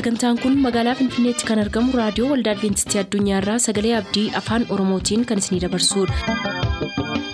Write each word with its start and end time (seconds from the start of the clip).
sagantaan 0.00 0.38
kun 0.42 0.54
magaalaa 0.64 0.94
finfinneetti 1.00 1.48
kan 1.50 1.60
argamu 1.64 1.92
raadiyoo 2.00 2.30
waldaa 2.32 2.54
adventistii 2.56 3.00
addunyaarraa 3.02 3.58
sagalee 3.66 3.94
abdii 4.00 4.26
afaan 4.42 4.66
oromootiin 4.76 5.26
kan 5.32 5.42
isinidabarsudha. 5.44 7.30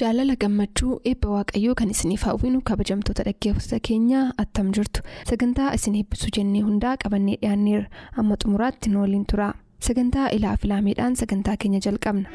jaalala 0.00 0.34
gammachuu 0.42 0.92
eebba 1.10 1.28
waaqayyoo 1.36 1.74
kan 1.80 1.90
isiniif 1.94 2.22
hawwinu 2.28 2.60
kabajamtoota 2.70 3.24
dhaggeeffattoota 3.28 3.80
keenyaa 3.88 4.24
attam 4.44 4.68
jirtu 4.78 5.02
sagantaa 5.30 5.72
isin 5.78 5.96
eebbisuu 6.00 6.30
jennee 6.38 6.62
hundaa 6.68 6.94
qabannee 7.04 7.36
dhiyaanneerra 7.42 7.88
amma 8.22 8.36
xumuraatti 8.44 8.90
nu 8.94 9.00
waliin 9.04 9.26
tura 9.32 9.48
sagantaa 9.88 10.28
ilaa 10.38 10.56
filaameedhaan 10.62 11.16
sagantaa 11.22 11.56
keenya 11.64 11.80
jalqabna. 11.88 12.28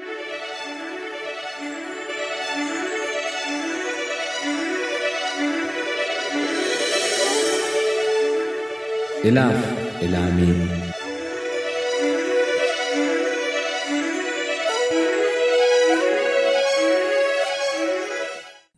Ilaaf 9.30 9.60
ilaamee 10.06 10.54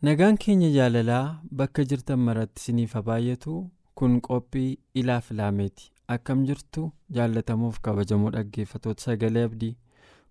nagaan 0.06 0.36
keenya 0.42 0.68
jaalalaa 0.76 1.24
bakka 1.60 1.84
jirtan 1.92 2.20
maratti 2.28 2.60
isiniif 2.62 2.94
haa 2.98 3.02
baay'atu 3.08 3.54
kun 4.00 4.14
qophii 4.28 4.68
ilaaf 5.02 5.30
ilaameeti 5.34 5.90
akkam 6.16 6.44
jirtu 6.50 6.84
jaallatamuuf 7.18 7.80
kabajamoo 7.88 8.30
dhaggeeffatoota 8.36 9.02
sagalee 9.06 9.44
abdii. 9.48 9.74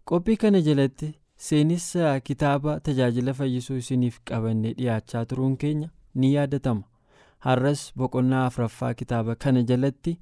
Qophii 0.10 0.38
kana 0.44 0.62
jalatti 0.68 1.10
seenessa 1.48 2.20
kitaaba 2.30 2.80
tajaajila 2.90 3.34
fayyisuu 3.40 3.78
isiniif 3.84 4.20
qabannee 4.32 4.74
dhiyaachaa 4.80 5.26
turuun 5.32 5.58
keenya 5.64 5.90
ni 6.16 6.34
yaadatama 6.36 6.84
har'as 7.46 7.82
boqonnaa 7.98 8.46
afuraffaa 8.50 8.94
kitaaba 9.02 9.36
kana 9.46 9.62
jalatti 9.72 10.14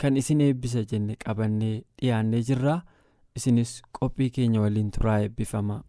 kan 0.00 0.16
isin 0.22 0.40
eebbisa 0.46 0.82
jenne 0.92 1.16
qabannee 1.24 1.74
dhiyaannee 2.00 2.42
jirraa 2.50 2.80
isinis 3.36 3.72
qophii 3.98 4.30
keenya 4.36 4.60
waliin 4.64 4.90
turaa 4.96 5.18
eebbifama. 5.26 5.82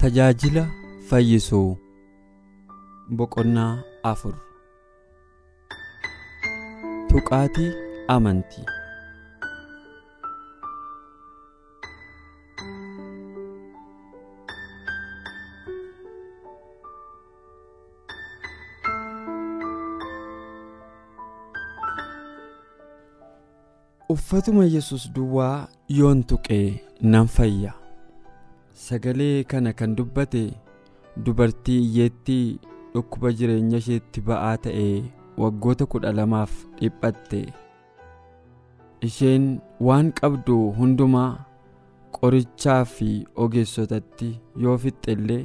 Tajaajila 0.00 0.62
fayyisuu. 1.08 1.76
Boqonnaa 3.16 3.82
afur. 4.02 4.34
Tuqaatii 7.08 7.72
amantii. 8.08 8.64
Uffatuma 24.08 24.64
yesus 24.64 25.12
duwwaa 25.12 25.68
yoon 25.88 26.24
tuqee 26.24 26.80
nan 27.00 27.26
fayya. 27.26 27.79
Sagalee 28.72 29.44
kana 29.44 29.72
kan 29.72 29.94
dubbate 29.96 30.42
dubartii 31.24 31.78
iyyeettii 31.84 32.58
dhukkuba 32.94 33.32
jireenya 33.38 33.78
isheetti 33.82 34.20
ba'aa 34.28 34.56
ta'e 34.66 34.86
waggoota 35.42 35.86
kudha 35.92 36.12
lamaaf 36.18 36.52
dhiphatte 36.80 37.40
isheen 39.08 39.46
waan 39.88 40.12
qabdu 40.20 40.56
hundumaa 40.78 41.30
qorichaa 42.18 42.84
fi 42.94 43.10
ogeessotatti 43.44 44.30
yoo 44.64 44.76
fixxe 44.84 45.12
illee 45.18 45.42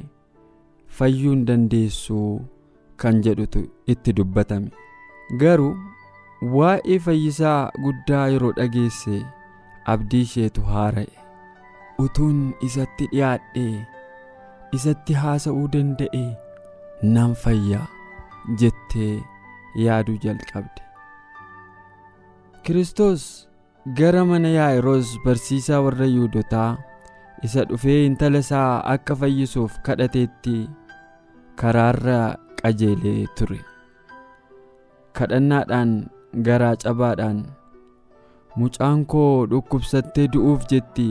fayyuu 0.98 1.32
hin 1.34 1.44
dandeessu 1.50 2.22
kan 3.04 3.20
jedhutu 3.26 3.62
itti 3.94 4.12
dubbatame 4.20 4.70
garuu 5.42 5.74
waa'ee 6.56 6.98
fayyisaa 7.06 7.60
guddaa 7.84 8.26
yeroo 8.34 8.52
dhageesse 8.58 9.22
abdii 9.94 10.20
isheetu 10.26 10.60
haara'e. 10.72 11.08
Utuun 12.04 12.40
isatti 12.68 13.06
dhiyaadhee 13.12 13.76
isatti 14.78 15.14
haasa'uu 15.22 15.66
danda'e 15.74 16.24
nan 17.16 17.34
fayyaa 17.44 17.86
jettee 18.62 19.14
yaaduu 19.84 20.16
jalqabde 20.24 20.82
Kiristoos 22.66 23.24
gara 24.00 24.24
mana 24.30 24.48
yaa'iroos 24.58 25.12
barsiisaa 25.24 25.80
warra 25.86 26.06
yihudotaa 26.12 26.70
isa 27.48 27.64
dhufee 27.70 27.98
intala 28.06 28.38
isaa 28.44 28.70
akka 28.94 29.14
fayyisuuf 29.20 29.78
kadhateetti 29.88 30.56
karaarra 31.62 32.18
qajeelee 32.62 33.20
ture 33.38 33.60
kadhannaadhaan 35.20 35.92
garaa 36.48 36.74
cabaadhaan 36.84 37.38
mucaan 38.62 39.06
koo 39.12 39.46
dhukkubsattee 39.52 40.26
du'uuf 40.34 40.66
jetti. 40.72 41.08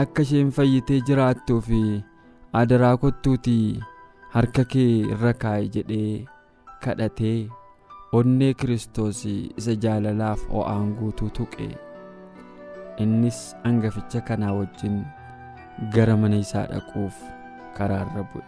Akka 0.00 0.22
isheen 0.26 0.50
fayyitee 0.56 1.00
jiraattuu 1.08 1.60
fi 1.68 1.80
adaraa 2.60 2.96
kottuutii 3.04 3.80
harka 4.34 4.64
kee 4.74 4.90
irra 5.14 5.32
kaa'i 5.44 5.68
jedhee 5.76 6.12
kadhatee 6.84 7.38
onnee 8.20 8.52
kiristoos 8.62 9.22
isa 9.30 9.74
jaalalaaf 9.84 10.44
o'aan 10.60 10.92
guutuu 11.00 11.30
tuqe 11.38 11.68
innis 13.06 13.40
hangaficha 13.64 14.20
kanaa 14.28 14.52
wajjin 14.60 14.96
gara 15.96 16.16
mana 16.22 16.36
isaa 16.44 16.66
dhaquuf 16.72 17.16
karaarra 17.78 18.22
bu'e. 18.30 18.46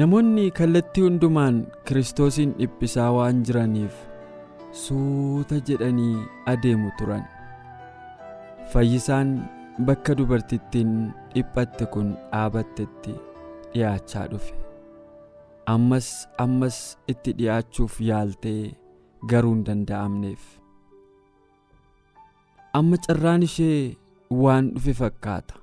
namoonni 0.00 0.50
kallattii 0.58 1.04
hundumaan 1.06 1.62
kiristoosiin 1.88 2.50
dhiphisaa 2.58 3.10
waan 3.18 3.38
jiraniif 3.48 3.94
suuta 4.82 5.60
jedhanii 5.68 6.16
adeemu 6.52 6.90
turan. 6.98 7.24
Fayyisaan 8.72 9.30
bakka 9.86 10.14
dubartittiin 10.18 10.92
dhiphatte 11.34 11.86
kun 11.94 12.08
dhaabattetti 12.32 13.14
dhiyaachaa 13.72 14.26
dhufe. 14.32 14.54
Ammas 15.74 16.08
ammas 16.44 16.78
itti 17.12 17.32
dhiyaachuuf 17.38 18.00
yaaltee 18.08 18.60
garuu 19.30 19.54
hin 19.54 19.64
danda'amneef. 19.68 20.42
Amma 22.78 22.96
carraan 23.06 23.42
ishee 23.48 23.96
waan 24.42 24.70
dhufe 24.74 24.94
fakkaata. 25.02 25.54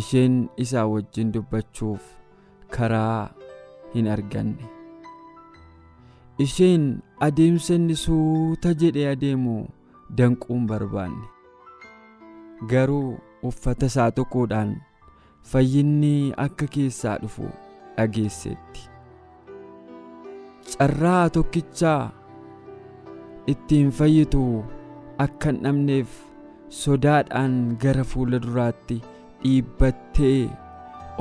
Isheen 0.00 0.38
isaa 0.64 0.86
wajjin 0.92 1.32
dubbachuuf 1.34 2.02
karaa 2.76 3.30
hin 3.94 4.08
arganne. 4.16 4.66
Isheen 6.46 6.86
adeemsa 7.26 7.74
inni 7.78 7.96
suuta? 8.04 8.74
jedhee 8.80 9.08
adeemu. 9.12 9.56
Danquun 10.18 10.66
barbaanne. 10.70 11.26
Garuu 12.70 13.18
uffata 13.50 13.86
isaa 13.92 14.10
tuquudhaan 14.18 14.74
fayyinni 15.52 16.12
akka 16.46 16.66
keessaa 16.76 17.16
dhufu 17.22 17.48
dhageesseetti 17.96 18.82
carraa 20.78 21.30
tokkichaa 21.36 22.02
ittiin 23.52 23.90
fayyitu 23.98 24.42
akka 25.24 25.48
hin 25.52 25.58
dhabneef 25.66 26.14
sodaadhaan 26.82 27.56
gara 27.82 28.04
fuula 28.12 28.38
duraatti 28.46 28.96
dhiibbattee 29.42 30.38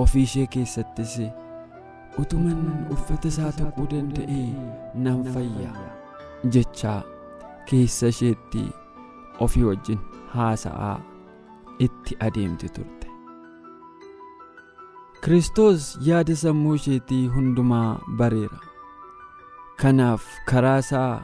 ofii 0.04 0.24
ishee 0.30 0.46
keessattis 0.56 1.18
utuman 2.24 2.62
uffata 2.98 3.28
isaa 3.34 3.52
tuquu 3.60 3.88
danda'ee 3.96 4.48
nan 5.08 5.20
fayya 5.36 5.72
jechaa 6.58 6.98
keessa 7.72 8.08
isheetti 8.16 8.64
ofii 9.46 9.64
wajjin 9.70 10.00
haasa'aa 10.36 10.96
itti 11.88 12.16
adeemti 12.28 12.70
turte. 12.78 13.08
Kiristoos 15.24 15.84
yaada 16.08 16.36
sammuu 16.36 16.76
isheetii 16.80 17.28
hundumaa 17.36 18.00
bareera. 18.22 18.60
Kanaaf 19.82 20.26
karaa 20.50 20.78
isaa 20.84 21.24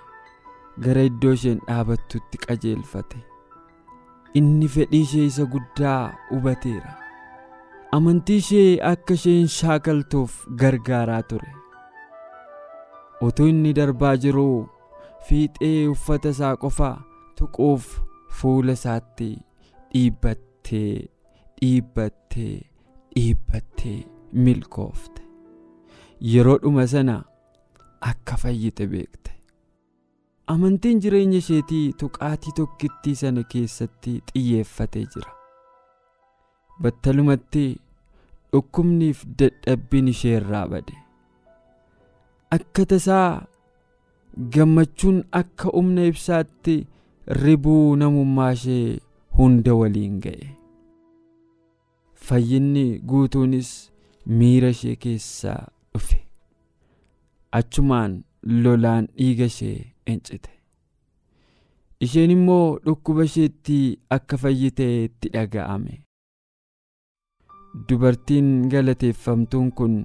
gara 0.86 1.04
iddoo 1.10 1.34
isheen 1.40 1.60
dhaabattutti 1.68 2.38
qajeelfate. 2.46 3.20
Inni 4.42 4.68
fedhii 4.76 5.02
ishee 5.08 5.26
isa 5.32 5.46
guddaa 5.56 6.02
hubateera. 6.30 6.96
Amantii 7.98 8.38
ishee 8.44 8.80
akka 8.92 9.14
isheen 9.20 9.48
shaakaltuuf 9.60 10.36
gargaaraa 10.64 11.22
ture. 11.32 11.54
Utuu 13.28 13.48
inni 13.54 13.74
darbaa 13.80 14.16
jiruu 14.26 14.68
fiixee 15.28 15.88
uffata 15.94 16.30
isaa 16.36 16.56
qofa 16.62 16.92
tuquuf 17.36 17.88
fuula 18.38 18.72
isaatti 18.80 19.30
dhiibbattee 19.94 20.94
dhiibbattee 21.62 22.54
dhiibbattee 23.16 23.98
milkoofte 24.46 25.22
yeroo 26.34 26.58
dhuma 26.64 26.86
sana 26.94 27.16
akka 28.12 28.38
fayyite 28.44 28.88
beekte 28.94 29.32
amantiin 30.54 31.00
jireenya 31.06 31.38
isheetii 31.44 31.84
tuqaatii 32.04 32.54
tokkittii 32.62 33.16
sana 33.24 33.44
keessatti 33.54 34.14
xiyyeeffatee 34.32 35.06
jira 35.16 35.32
battalumatti 36.84 37.66
dhukkubniif 38.54 39.24
dadhabbiin 39.40 40.08
ishee 40.14 40.36
irraa 40.42 40.66
bade 40.74 40.96
akka 42.58 42.86
tasaa 42.94 43.28
gammachuun 44.56 45.20
akka 45.42 45.70
humna 45.76 46.06
ibsaatti 46.12 46.76
ribuu 47.30 47.96
namummaa 47.96 48.52
ishee 48.54 49.00
hunda 49.38 49.74
waliin 49.80 50.20
ga'e. 50.22 50.48
Fayyinni 52.28 53.00
guutuunis 53.00 53.70
miira 54.26 54.70
ishee 54.76 54.96
keessaa 54.96 55.68
dhufe. 55.94 56.20
Achumaan 57.52 58.24
lolaan 58.64 59.08
dhiiga 59.18 59.46
ishee 59.54 59.94
hincite 60.08 60.50
isheen 62.08 62.32
immoo 62.32 62.80
dhukkuba 62.86 63.24
isheetti 63.30 63.80
akka 64.18 64.38
fayyitee 64.44 64.94
itti 65.06 65.30
dhaga'ame. 65.34 66.02
Dubartiin 67.90 68.70
galateeffamtuun 68.72 69.72
kun 69.72 70.04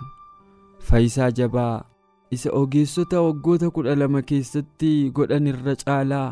fayyisaa 0.89 1.31
jabaa 1.31 1.85
isa 2.31 2.51
ogeessota 2.61 3.21
waggoota 3.27 3.71
kudha 3.77 3.95
lama 4.01 4.23
keessatti 4.31 4.91
godhan 5.19 5.47
irra 5.53 5.75
caalaa 5.85 6.27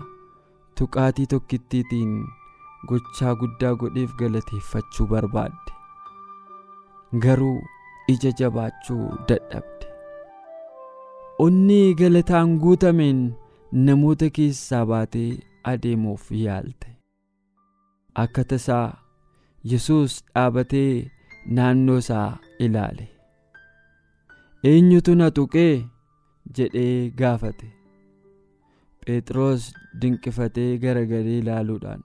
tuqaatii 0.79 1.27
tokkittiitiin 1.33 2.13
gochaa 2.89 3.35
guddaa 3.43 3.75
godheef 3.83 4.15
galateeffachuu 4.23 5.07
barbaadde. 5.13 5.73
Garuu 7.25 7.59
ija 8.15 8.33
jabaachuu 8.41 9.07
dadhabde. 9.29 9.87
Onni 11.47 11.81
galataan 12.01 12.57
guutameen 12.65 13.23
namoota 13.89 14.31
keessaa 14.39 14.85
baatee 14.93 15.31
adeemuuf 15.73 16.27
yaalte. 16.43 16.89
Akka 18.25 18.45
tasaa 18.45 18.87
yesus 19.73 20.19
dhaabatee 20.35 21.11
naannoo 21.59 21.99
isaa 22.05 22.39
ilaale. 22.59 23.09
Eenyutu 24.73 25.15
na 25.15 25.31
tuqee? 25.31 25.85
jedhee 26.57 27.11
gaafate 27.19 27.67
phexros 29.07 29.69
dinqifatee 30.03 30.71
garagalee 30.85 31.39
ilaaluudhaan 31.43 32.03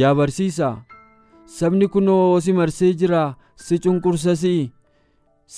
yaa 0.00 0.14
barsiisaa 0.20 0.74
sabni 1.58 1.88
kunoo 1.96 2.40
si 2.46 2.52
marsee 2.60 2.92
jira 3.02 3.22
si 3.66 3.78
cunqursasii 3.86 4.62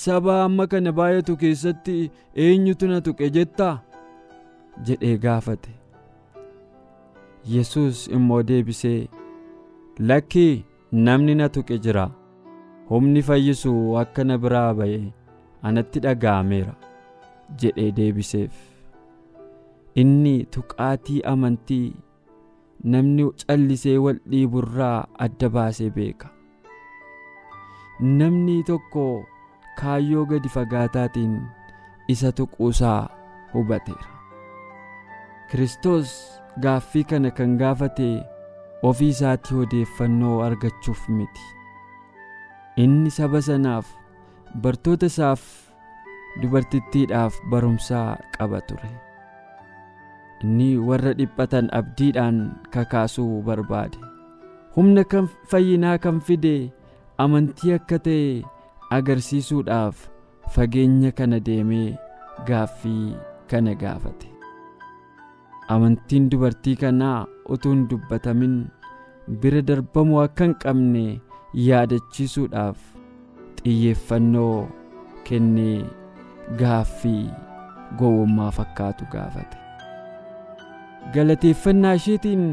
saba 0.03 0.35
amma 0.43 0.67
kana 0.73 0.91
baay'atu 0.99 1.37
keessatti 1.41 1.97
eenyutu 2.45 2.87
na 2.91 3.01
tuqe 3.07 3.29
jettaa? 3.37 3.75
jedhee 4.85 5.17
gaafate. 5.23 5.71
Yesus 7.53 8.07
immoo 8.17 8.43
deebisee 8.49 9.07
lakkii 10.09 10.63
namni 11.07 11.35
na 11.41 11.49
tuqe 11.57 11.77
jira 11.85 12.05
humni 12.89 13.21
fayyisu 13.27 13.73
akka 14.01 14.23
na 14.29 14.37
biraa 14.45 14.71
ba'e 14.79 14.99
anatti 15.69 15.99
dhaga'ameera 16.05 16.73
jedhee 17.63 17.91
deebiseef 17.99 18.51
inni 20.01 20.35
tuqaatii 20.55 21.21
amantii 21.31 21.95
namni 22.93 23.25
callisee 23.47 23.97
wal 24.05 24.19
dhiiburraa 24.31 24.97
adda 25.25 25.49
baasee 25.55 25.89
beeka. 25.97 26.29
Namni 28.19 28.55
tokko 28.69 29.05
kaayyoo 29.79 30.25
gadi 30.31 30.49
fagaataatiin 30.55 31.35
isa 32.15 32.31
tuquusaa 32.39 33.01
hubateera. 33.53 34.09
Kristos 35.51 36.13
gaaffii 36.63 37.03
kana 37.03 37.31
kan 37.31 37.57
gaafate 37.61 38.07
ofii 38.89 39.09
isaatii 39.15 39.57
odeeffannoo 39.65 40.41
argachuuf 40.47 41.07
miti. 41.09 41.45
Inni 42.83 43.09
saba 43.17 43.41
sanaaf 43.47 43.87
bartoota 44.61 45.05
isaaf 45.11 45.41
dubartittiidhaaf 46.41 47.35
barumsaa 47.49 48.17
qaba 48.37 48.61
ture 48.69 48.89
inni 50.41 50.69
warra 50.87 51.13
dhiphatan 51.19 51.69
abdiidhaan 51.79 52.39
kakaasuu 52.73 53.41
barbaade. 53.47 53.97
Humna 54.75 55.03
kan 55.11 55.29
fayyinaa 55.51 55.97
kan 56.03 56.19
fide 56.27 56.55
amantii 57.25 57.73
akka 57.77 57.99
ta'e 58.07 58.43
agarsiisuudhaaf 58.97 60.07
fageenya 60.55 61.11
kana 61.17 61.39
deemee 61.49 61.97
gaaffii 62.47 63.15
kana 63.51 63.73
gaafate. 63.83 64.27
Amantiin 65.73 66.29
dubartii 66.31 66.75
kanaa 66.81 67.25
utuu 67.55 67.71
hin 67.75 67.83
dubbatamin 67.91 68.55
bira 69.43 69.61
darbamuu 69.69 70.19
akka 70.25 70.43
hin 70.49 70.55
qabne 70.63 71.03
yaadachiisuudhaaf 71.67 72.77
xiyyeeffannoo 73.63 74.67
kennee 75.29 75.85
gaaffii 76.61 77.23
gowwummaa 78.01 78.51
fakkaatu 78.57 79.05
gaafate 79.13 79.57
galateeffannaa 81.15 81.93
isheetiin 81.99 82.45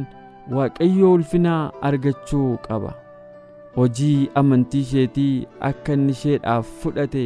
waaqayyoo 0.57 1.13
ulfinaa 1.19 1.63
argachuu 1.89 2.59
qaba. 2.69 2.93
Hojii 3.77 4.31
amantii 4.41 4.81
isheetii 4.87 5.47
akka 5.69 5.93
inni 5.99 6.13
isheedhaaf 6.19 6.67
fudhate 6.83 7.25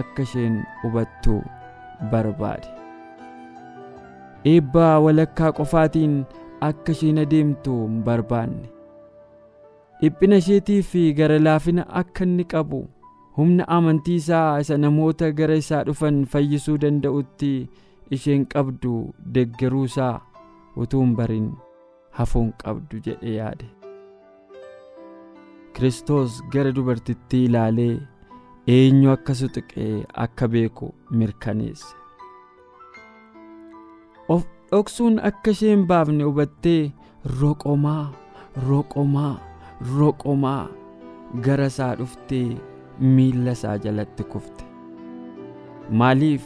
akka 0.00 0.22
isheen 0.28 0.56
hubattu 0.82 1.36
barbaade. 2.14 2.68
Eebbaa 4.52 4.94
walakkaa 5.04 5.52
qofaatiin 5.58 6.16
akka 6.68 6.92
isheen 6.96 7.18
adeemtu 7.24 7.76
hin 7.82 8.02
barbaanne. 8.08 8.66
Dhiphina 10.00 10.36
isheetii 10.42 10.82
fi 10.82 11.04
gara 11.20 11.38
laafina 11.38 11.86
akka 12.00 12.24
inni 12.28 12.44
qabu 12.54 12.80
humna 13.36 13.68
amantii 13.76 14.14
isaa 14.22 14.58
isa 14.64 14.78
namoota 14.84 15.30
gara 15.40 15.54
isaa 15.62 15.84
dhufan 15.88 16.24
fayyisuu 16.32 16.76
danda'utti 16.84 17.52
isheen 18.16 18.46
qabdu 18.54 18.94
deggeruu 19.36 19.84
isaa 19.90 20.14
utuu 20.76 21.00
hin 21.04 21.14
barin 21.20 21.48
hafuun 22.18 22.52
qabdu 22.62 23.00
jedhe 23.06 23.34
yaade. 23.36 23.66
Kristos 25.76 26.40
gara 26.52 26.72
dubartittii 26.76 27.44
ilaalee 27.44 27.94
eenyu 28.76 29.10
akka 29.12 29.34
tuqee 29.56 29.92
akka 30.24 30.48
beeku 30.48 30.94
mirkaneesse. 31.10 31.96
Of 34.28 34.44
dhoksuun 34.70 35.18
akka 35.30 35.50
isheen 35.56 35.86
baafne 35.92 36.24
hubattee 36.24 36.92
roqomaa 37.40 38.04
roqomaa 38.68 39.32
roqomaa 39.98 40.68
gara 41.46 41.66
isaa 41.72 41.94
dhuftee 42.02 42.46
miilla 43.16 43.52
isaa 43.58 43.78
jalatti 43.86 44.24
kufte. 44.34 44.64
Maaliif 45.90 46.44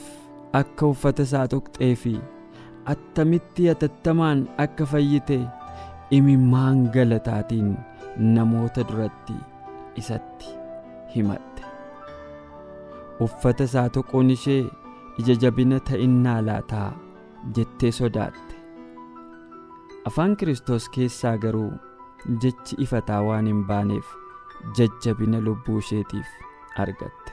akka 0.60 0.86
uffata 0.94 1.22
isaa 1.28 1.46
tuqxee 1.54 1.94
fi 2.04 2.14
attamitti 2.92 3.68
atattamaan 3.72 4.40
akka 4.64 4.86
fayyite 4.92 5.38
imimmaan 6.18 6.82
galataatiin 6.96 7.70
namoota 8.36 8.84
duratti 8.90 9.34
isatti 10.02 10.46
himatte 11.14 11.62
uffata 13.26 13.64
isaa 13.70 13.88
tuquun 13.96 14.30
ishee 14.36 14.62
ija 15.22 15.34
jabina 15.44 15.80
ta'innaa 15.90 16.38
laataa 16.48 16.88
jettee 17.58 17.92
sodaatte 17.98 18.54
afaan 20.10 20.36
kristos 20.42 20.88
keessaa 20.96 21.36
garuu 21.44 21.70
jechi 22.44 22.76
ifataa 22.86 23.22
waan 23.28 23.46
hin 23.52 23.62
baaneef 23.70 24.06
jajjabina 24.78 25.40
lubbuu 25.48 25.78
isheetiif 25.84 26.26
argatte 26.84 27.32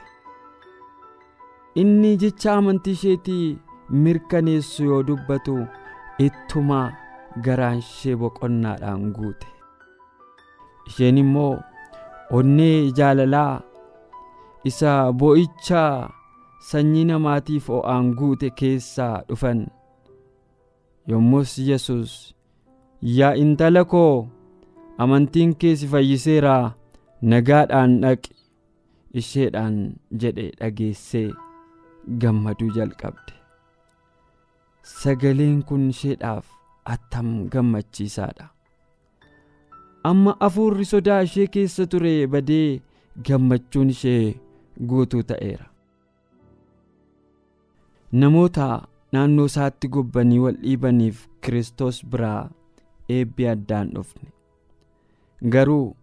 inni 1.82 2.16
jecha 2.24 2.54
amantii 2.58 2.92
isheetii 2.98 3.46
mirkaneessu 3.90 4.84
yoo 4.84 5.02
dubbatu 5.08 5.56
ittumaa 6.26 6.92
garaan 7.44 7.78
ishee 7.78 8.16
boqonnaadhaan 8.16 9.12
guute. 9.16 9.46
Isheen 10.86 11.18
immoo 11.22 11.54
onnee 12.38 12.90
jaalalaa 12.98 13.62
isa 14.70 14.92
boo'icha 15.22 15.82
sanyii 16.70 17.04
namaatiif 17.10 17.70
o'aan 17.70 18.14
guute 18.18 18.50
keessaa 18.60 19.22
dhufan. 19.28 19.66
Yommus 21.08 21.58
yesus 21.58 22.34
yaa 23.18 23.34
intala 23.42 23.84
koo 23.84 24.28
amantiin 24.98 25.54
kee 25.60 25.76
si 25.76 25.88
fayyiseeraa 25.92 26.72
nagaadhaan 27.32 28.00
dhaqi. 28.02 28.34
Isheedhaan 29.20 29.74
jedhe 30.20 30.46
dhageessee 30.60 31.28
gammaduu 32.22 32.70
jalqabde 32.76 33.32
sagaleen 34.92 35.62
kun 35.68 35.88
isheedhaaf 35.90 36.46
attam 36.94 37.28
gammachiisaadha. 37.52 38.48
Amma 40.10 40.36
hafuurri 40.40 40.84
sodaa 40.84 41.20
ishee 41.28 41.46
keessa 41.54 41.86
ture 41.92 42.14
badee 42.32 42.80
gammachuun 43.28 43.90
ishee 43.94 44.34
guutuu 44.88 45.22
ta'eera. 45.30 45.66
Namoota 48.22 48.66
naannoo 49.12 49.46
isaatti 49.52 49.88
gobbanii 49.96 50.38
wal 50.44 50.58
dhiibaniif 50.64 51.26
Kiristoos 51.40 52.02
biraa 52.10 52.50
eebbi 53.16 53.48
addaan 53.52 53.90
dhufne. 53.94 54.28
Garuu 55.54 55.96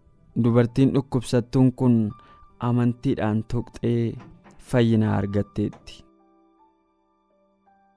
dubartiin 0.44 0.92
dhukkubsattuun 0.94 1.72
kun 1.72 1.96
amantiidhaan 2.68 3.42
tuqxee 3.52 4.14
fayyina 4.70 5.16
argatteetti. 5.16 6.04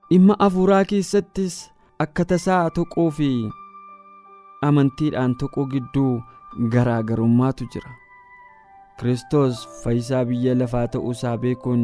Dhimma 0.10 0.36
hafuuraa 0.40 0.84
keessattis 0.92 1.56
akka 2.06 2.26
tasaa 2.32 2.64
tuquu 2.78 3.06
fi 3.20 3.30
amantiidhaan 4.68 5.34
tuquu 5.42 5.66
gidduu 5.72 6.12
garaagarummaatu 6.74 7.68
jira. 7.76 7.92
Kiristoos 9.00 9.64
fayyisaa 9.84 10.24
biyya 10.30 10.54
lafaa 10.60 10.86
ta'uusaa 10.96 11.38
beekuun 11.46 11.84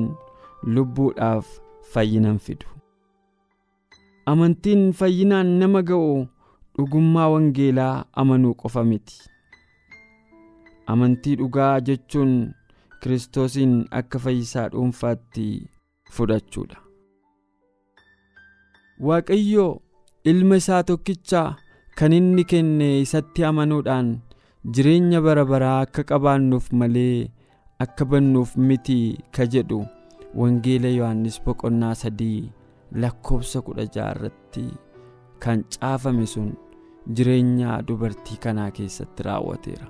lubbuudhaaf 0.76 1.48
fayyinan 1.94 2.38
fidu. 2.46 2.68
Amantiin 4.34 4.86
fayyinaan 5.00 5.50
nama 5.64 5.82
ga'u 5.90 6.14
dhugummaa 6.78 7.28
wangeelaa 7.34 8.06
amanuu 8.24 8.54
qofa 8.64 8.84
miti. 8.92 9.18
Amantii 10.88 11.36
dhugaa 11.42 11.74
jechuun 11.90 12.34
Kiristoosin 13.04 13.74
akka 14.00 14.20
fayyisaa 14.24 14.68
dhuunfaatti 14.74 15.46
fudhachuudha. 16.16 16.78
Waaqayyo 19.08 19.68
ilma 20.32 20.56
isaa 20.62 20.84
tokkicha 20.90 21.42
kan 21.98 22.14
inni 22.18 22.44
kenne 22.52 22.90
isatti 23.04 23.44
amanuudhaan 23.50 24.10
jireenya 24.76 25.22
bara 25.26 25.46
baraa 25.52 25.78
akka 25.86 26.04
qabaannuuf 26.12 26.68
malee 26.82 27.30
akka 27.86 28.06
bannuuf 28.12 28.52
miti 28.70 28.98
ka 29.38 29.46
jedhu 29.54 29.80
wangeela 30.42 30.90
yohannis 30.98 31.40
boqonnaa 31.46 31.94
sadii 32.02 32.42
lakkoofsa 33.04 33.62
kudha 33.68 33.86
jaha 33.96 34.12
irratti 34.18 34.66
kan 35.46 35.64
caafame 35.76 36.26
sun 36.34 36.52
jireenya 37.18 37.80
dubartii 37.88 38.38
kanaa 38.44 38.70
keessatti 38.78 39.24
raawwateera. 39.28 39.88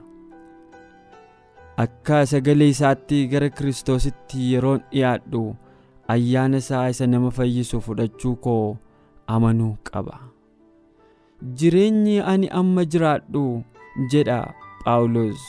Akka 1.84 2.22
sagalee 2.32 2.70
isaatti 2.76 3.20
gara 3.34 3.50
Kiristoositti 3.58 4.54
yeroon 4.54 4.82
dhiyaadhu 4.92 5.44
ayyaana 6.16 6.58
isaa 6.64 6.86
isa 6.94 7.08
nama 7.08 7.32
fayyisu 7.38 7.82
fudhachuu 7.88 8.36
koo 8.46 8.78
amanuu 9.36 9.74
qaba. 9.90 10.16
Jireenyi 11.58 12.16
ani 12.32 12.48
amma 12.60 12.86
jiraadhu 12.94 13.44
jedha 14.12 14.40
Phaawulos 14.84 15.42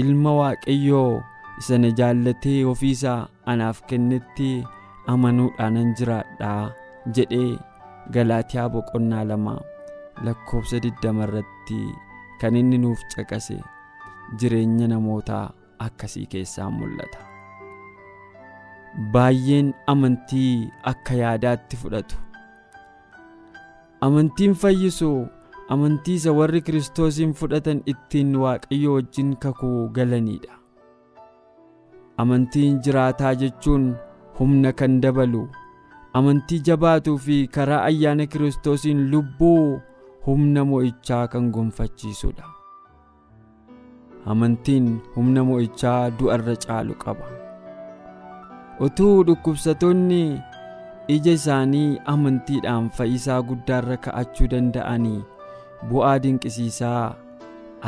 ilma 0.00 0.32
Waaqayyoo 0.40 1.22
isa 1.60 1.78
na 1.82 1.90
jaallatee 1.98 2.64
ofiisaa 2.72 3.20
anaaf 3.52 3.82
kennetti 3.90 4.48
amanuudhaanan 5.12 5.94
jiraadhaa 5.98 6.62
jedhee 7.18 7.52
Galaatiyaa 8.14 8.68
boqonnaa 8.74 9.24
lama 9.30 9.54
lakkoofsa 10.26 10.80
digdama 10.86 11.24
irratti 11.28 11.78
kan 12.40 12.56
inni 12.60 12.78
nuuf 12.82 13.00
caqase 13.14 13.56
jireenya 14.40 14.88
namootaa 14.92 15.44
akkasii 15.86 16.26
keessaa 16.34 16.70
mul'ata. 16.80 17.20
Baay'een 19.14 19.72
amantii 19.92 20.70
akka 20.92 21.14
yaadaatti 21.22 21.76
fudhatu. 21.82 22.16
Amantiin 24.06 24.54
fayyisu 24.54 25.10
amantii 25.74 26.14
isa 26.20 26.32
warri 26.38 26.60
Kiristoosiin 26.66 27.32
fudhatan 27.40 27.80
ittiin 27.92 28.36
Waaqayyo 28.42 28.94
wajjin 28.94 29.36
kakuu 29.44 29.88
galanidha. 29.96 30.54
Amantiin 32.18 32.80
jiraataa 32.84 33.34
jechuun 33.42 33.86
humna 34.38 34.72
kan 34.72 35.00
dabalu 35.02 35.42
amantii 36.20 36.60
jabaatuu 36.68 37.16
fi 37.26 37.38
karaa 37.56 37.82
ayyaana 37.90 38.26
Kiristoosiin 38.26 39.00
lubbuu 39.10 39.80
humna 40.26 40.64
mo'ichaa 40.64 41.26
kan 41.28 41.50
gonfachiisudha. 41.54 42.44
Amantiin 44.26 44.86
humna 45.16 45.44
mo'ichaa 45.44 46.10
du'arra 46.18 46.56
caalu 46.66 46.94
qaba. 47.04 47.26
Utuu 48.80 49.24
dhukkubsatoonni 49.26 50.22
ija 51.12 51.32
isaanii 51.38 52.00
amantiidhaan 52.12 52.90
fayyisaa 52.98 53.40
guddaarra 53.48 53.96
ka'achuu 54.06 54.48
danda'anii 54.52 55.20
bu'aa 55.90 56.16
dinqisiisaa 56.24 57.16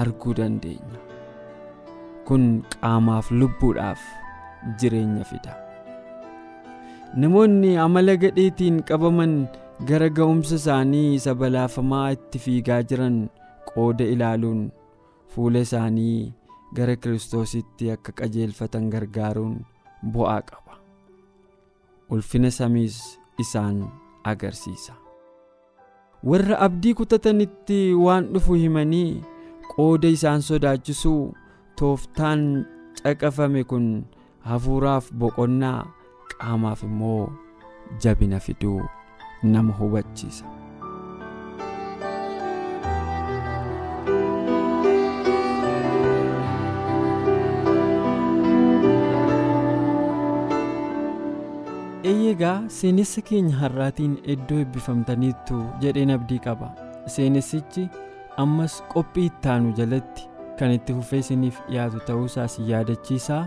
arguu 0.02 0.34
dandeenya. 0.40 1.00
Kun 2.28 2.44
qaamaaf 2.74 3.30
lubbuudhaaf 3.30 4.02
jireenya 4.80 5.24
fida. 5.30 5.54
Namoonni 7.22 7.76
amala 7.84 8.16
gadheetiin 8.24 8.82
qabaman 8.90 9.36
gara 9.88 10.08
ga'umsa 10.18 10.58
isaanii 10.60 11.14
isa 11.20 11.34
balaafamaa 11.44 12.10
itti 12.18 12.38
fiigaa 12.48 12.82
jiran 12.90 13.18
qooda 13.70 14.04
ilaaluun 14.16 14.60
fuula 15.34 15.64
isaanii 15.68 16.32
gara 16.76 16.96
Kiristoositti 16.96 17.90
akka 17.94 18.12
qajeelfatan 18.20 18.90
gargaaruun 18.94 19.56
bu'aa 20.12 20.40
qaba. 20.50 20.65
Ulfina 22.10 22.50
samiis 22.50 23.18
isaan 23.38 23.84
agarsiisa. 24.24 24.94
Warra 26.24 26.58
abdii 26.66 26.94
kutatanitti 26.94 27.94
waan 27.94 28.32
dhufu 28.32 28.54
himanii 28.54 29.22
qooda 29.76 30.08
isaan 30.08 30.42
sodaachisuu 30.42 31.34
tooftaan 31.78 32.66
caqafame 33.02 33.64
kun 33.64 33.86
hafuuraaf 34.40 35.12
boqonnaa 35.12 35.86
qaamaaf 36.38 36.82
immoo 36.82 37.28
jabina 38.02 38.40
fiduu 38.40 38.80
nama 39.42 39.72
hubachiisa. 39.78 40.44
Eeyyegaa 52.10 52.56
seenessa 52.78 53.22
keenya 53.28 53.56
har'aatiin 53.62 54.14
iddoo 54.34 54.58
eebbifamtaniittu 54.64 55.60
jedheen 55.84 56.12
abdii 56.16 56.38
qaba 56.46 56.68
seenessichi 57.14 57.84
ammas 58.44 58.76
qophii 58.94 59.26
ittaanu 59.30 59.72
jalatti 59.80 60.28
kan 60.58 60.74
itti 60.76 60.96
fufee 60.98 61.20
isiniif 61.24 61.58
dhiyaatu 61.70 62.04
ta'uusaas 62.10 62.58
yaadachiisaa 62.72 63.42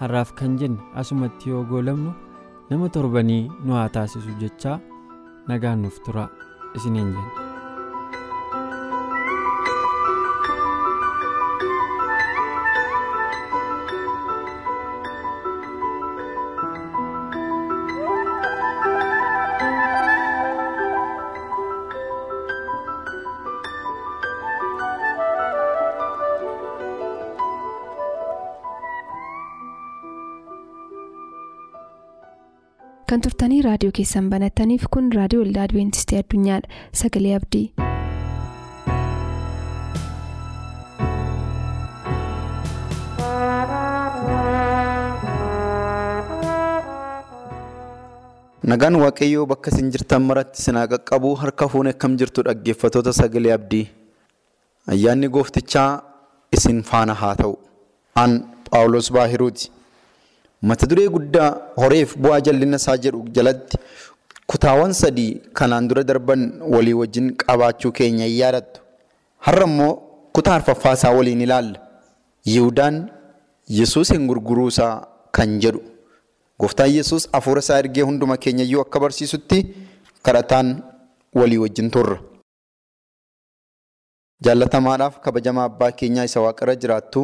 har'aaf 0.00 0.32
kan 0.40 0.56
jenne 0.62 0.80
asumatti 1.02 1.50
yoo 1.54 1.64
goolabnu 1.72 2.14
nama 2.70 2.88
torbanii 2.96 3.42
nu 3.64 3.72
haa 3.80 3.88
taasisu 3.98 4.38
jechaa 4.44 4.78
nagaan 5.52 5.82
nuuf 5.82 6.00
tura 6.06 6.28
isiniin 6.76 7.12
jenna. 7.18 7.47
Kan 33.10 33.20
turtanii 33.26 33.60
raadiyoo 33.66 33.94
keessan 33.98 34.30
banattaniif 34.34 34.86
kun 34.96 35.12
raadiyoo 35.18 35.44
waldaa 35.44 35.66
adventistii 35.70 36.18
addunyaadha 36.22 36.82
sagalee 37.02 37.34
abdii. 37.40 37.66
nagaan 48.70 48.96
waaqayyoo 49.02 49.46
bakka 49.52 49.70
isin 49.72 49.90
jirtan 49.94 50.22
maratti 50.28 50.60
isin 50.62 50.76
haa 50.80 50.90
qaqqabu 50.92 51.30
harka 51.42 51.68
fuunee 51.72 51.94
akkam 51.96 52.16
jirtu 52.20 52.44
dhaggeeffatoota 52.48 53.12
sagalee 53.20 53.54
abdii 53.58 53.84
ayyaanni 54.94 55.28
gooftichaa 55.36 55.90
isin 56.58 56.82
faana 56.90 57.14
haa 57.22 57.34
ta'u 57.40 57.54
aan 58.22 58.32
phaawulos 58.70 59.08
baahiruuti. 59.16 59.64
Mata 60.62 60.86
duree 60.90 61.08
guddaa 61.08 61.50
horeef 61.76 62.16
bu'aa 62.16 62.40
jallina 62.46 62.76
isaa 62.82 62.96
jedhu 63.04 63.20
jalatti 63.36 63.78
kutaawwan 64.52 64.92
sadii 65.02 65.32
kanaan 65.58 65.88
dura 65.88 66.02
darban 66.10 66.42
walii 66.74 66.92
wajjin 67.00 67.26
qabaachuu 67.42 67.92
keenya 67.92 68.24
hin 68.26 68.36
yaadattu. 68.40 68.80
Har'a 69.46 69.66
immoo 69.70 69.92
kutaa 70.32 70.54
arfaffaa 70.60 70.92
isaa 70.98 71.12
waliin 71.18 71.40
ilaalla. 71.46 71.78
Yihudaan 72.46 72.96
Yesuus 73.78 74.10
hin 74.12 74.26
gurguruusaa 74.30 75.06
kan 75.32 75.58
jedhu. 75.64 75.80
Gooftaan 76.60 76.90
Yesuus 76.94 77.28
hafuura 77.32 77.60
isaa 77.66 77.78
ergee 77.82 78.02
hunduma 78.10 78.36
keenya 78.36 78.64
iyyuu 78.64 78.80
akka 78.86 79.00
barsiisutti 79.00 79.58
kadhataan 80.22 80.82
walii 81.34 81.58
wajjin 81.64 81.90
turra. 81.90 82.18
Jaallatamaadhaaf 84.44 85.20
kabajamaa 85.20 85.64
abbaa 85.70 85.92
keenyaa 86.00 86.24
isa 86.30 86.40
waaqarra 86.40 86.74
jiraattu 86.82 87.22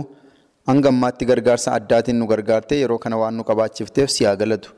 hanga 0.69 0.89
ammaatti 0.93 1.25
gargaarsa 1.31 1.73
addaatiin 1.79 2.19
nu 2.21 2.27
gargaartee 2.33 2.79
yeroo 2.83 2.99
kana 3.05 3.17
waan 3.23 3.35
nu 3.39 3.45
qabaachifteef 3.51 4.09
si 4.17 4.25
haa 4.25 4.37
galatu. 4.43 4.71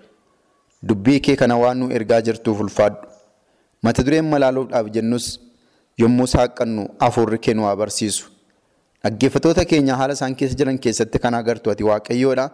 Dubbii 0.89 1.21
kee 1.27 1.37
kana 1.43 1.57
waan 1.63 1.79
nu 1.81 1.87
ergaa 1.99 2.21
jirtuuf 2.27 2.61
ulfaadhu. 2.65 3.07
Mata 3.83 4.03
dureen 4.07 4.25
malaaluudhaaf 4.35 4.87
jennus 4.97 5.27
yommuu 6.03 6.27
saaqannu 6.35 6.83
afurri 7.09 7.39
kee 7.39 7.55
nu 7.55 7.63
haa 7.69 7.77
barsiisu. 7.83 8.25
Dhaggeeffatoota 9.05 9.65
keenya 9.71 9.95
haala 10.01 10.15
isaan 10.19 10.35
keessa 10.39 10.57
jiran 10.61 10.79
keessatti 10.85 11.19
kan 11.25 11.35
agartu 11.41 11.71
ati 11.71 11.85
waaqayyoodha. 11.91 12.47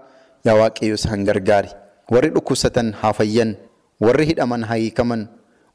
Yaa 0.47 0.57
waaqayyo 0.61 0.95
isaan 1.01 1.25
gargaari. 1.29 1.71
Warri 2.13 2.31
dhukkubsatan 2.35 2.93
haa 3.01 3.13
fayyan. 3.19 3.57
Warri 4.05 4.25
hidhaman 4.31 4.63
haa 4.71 4.79
hiikaman. 4.83 5.23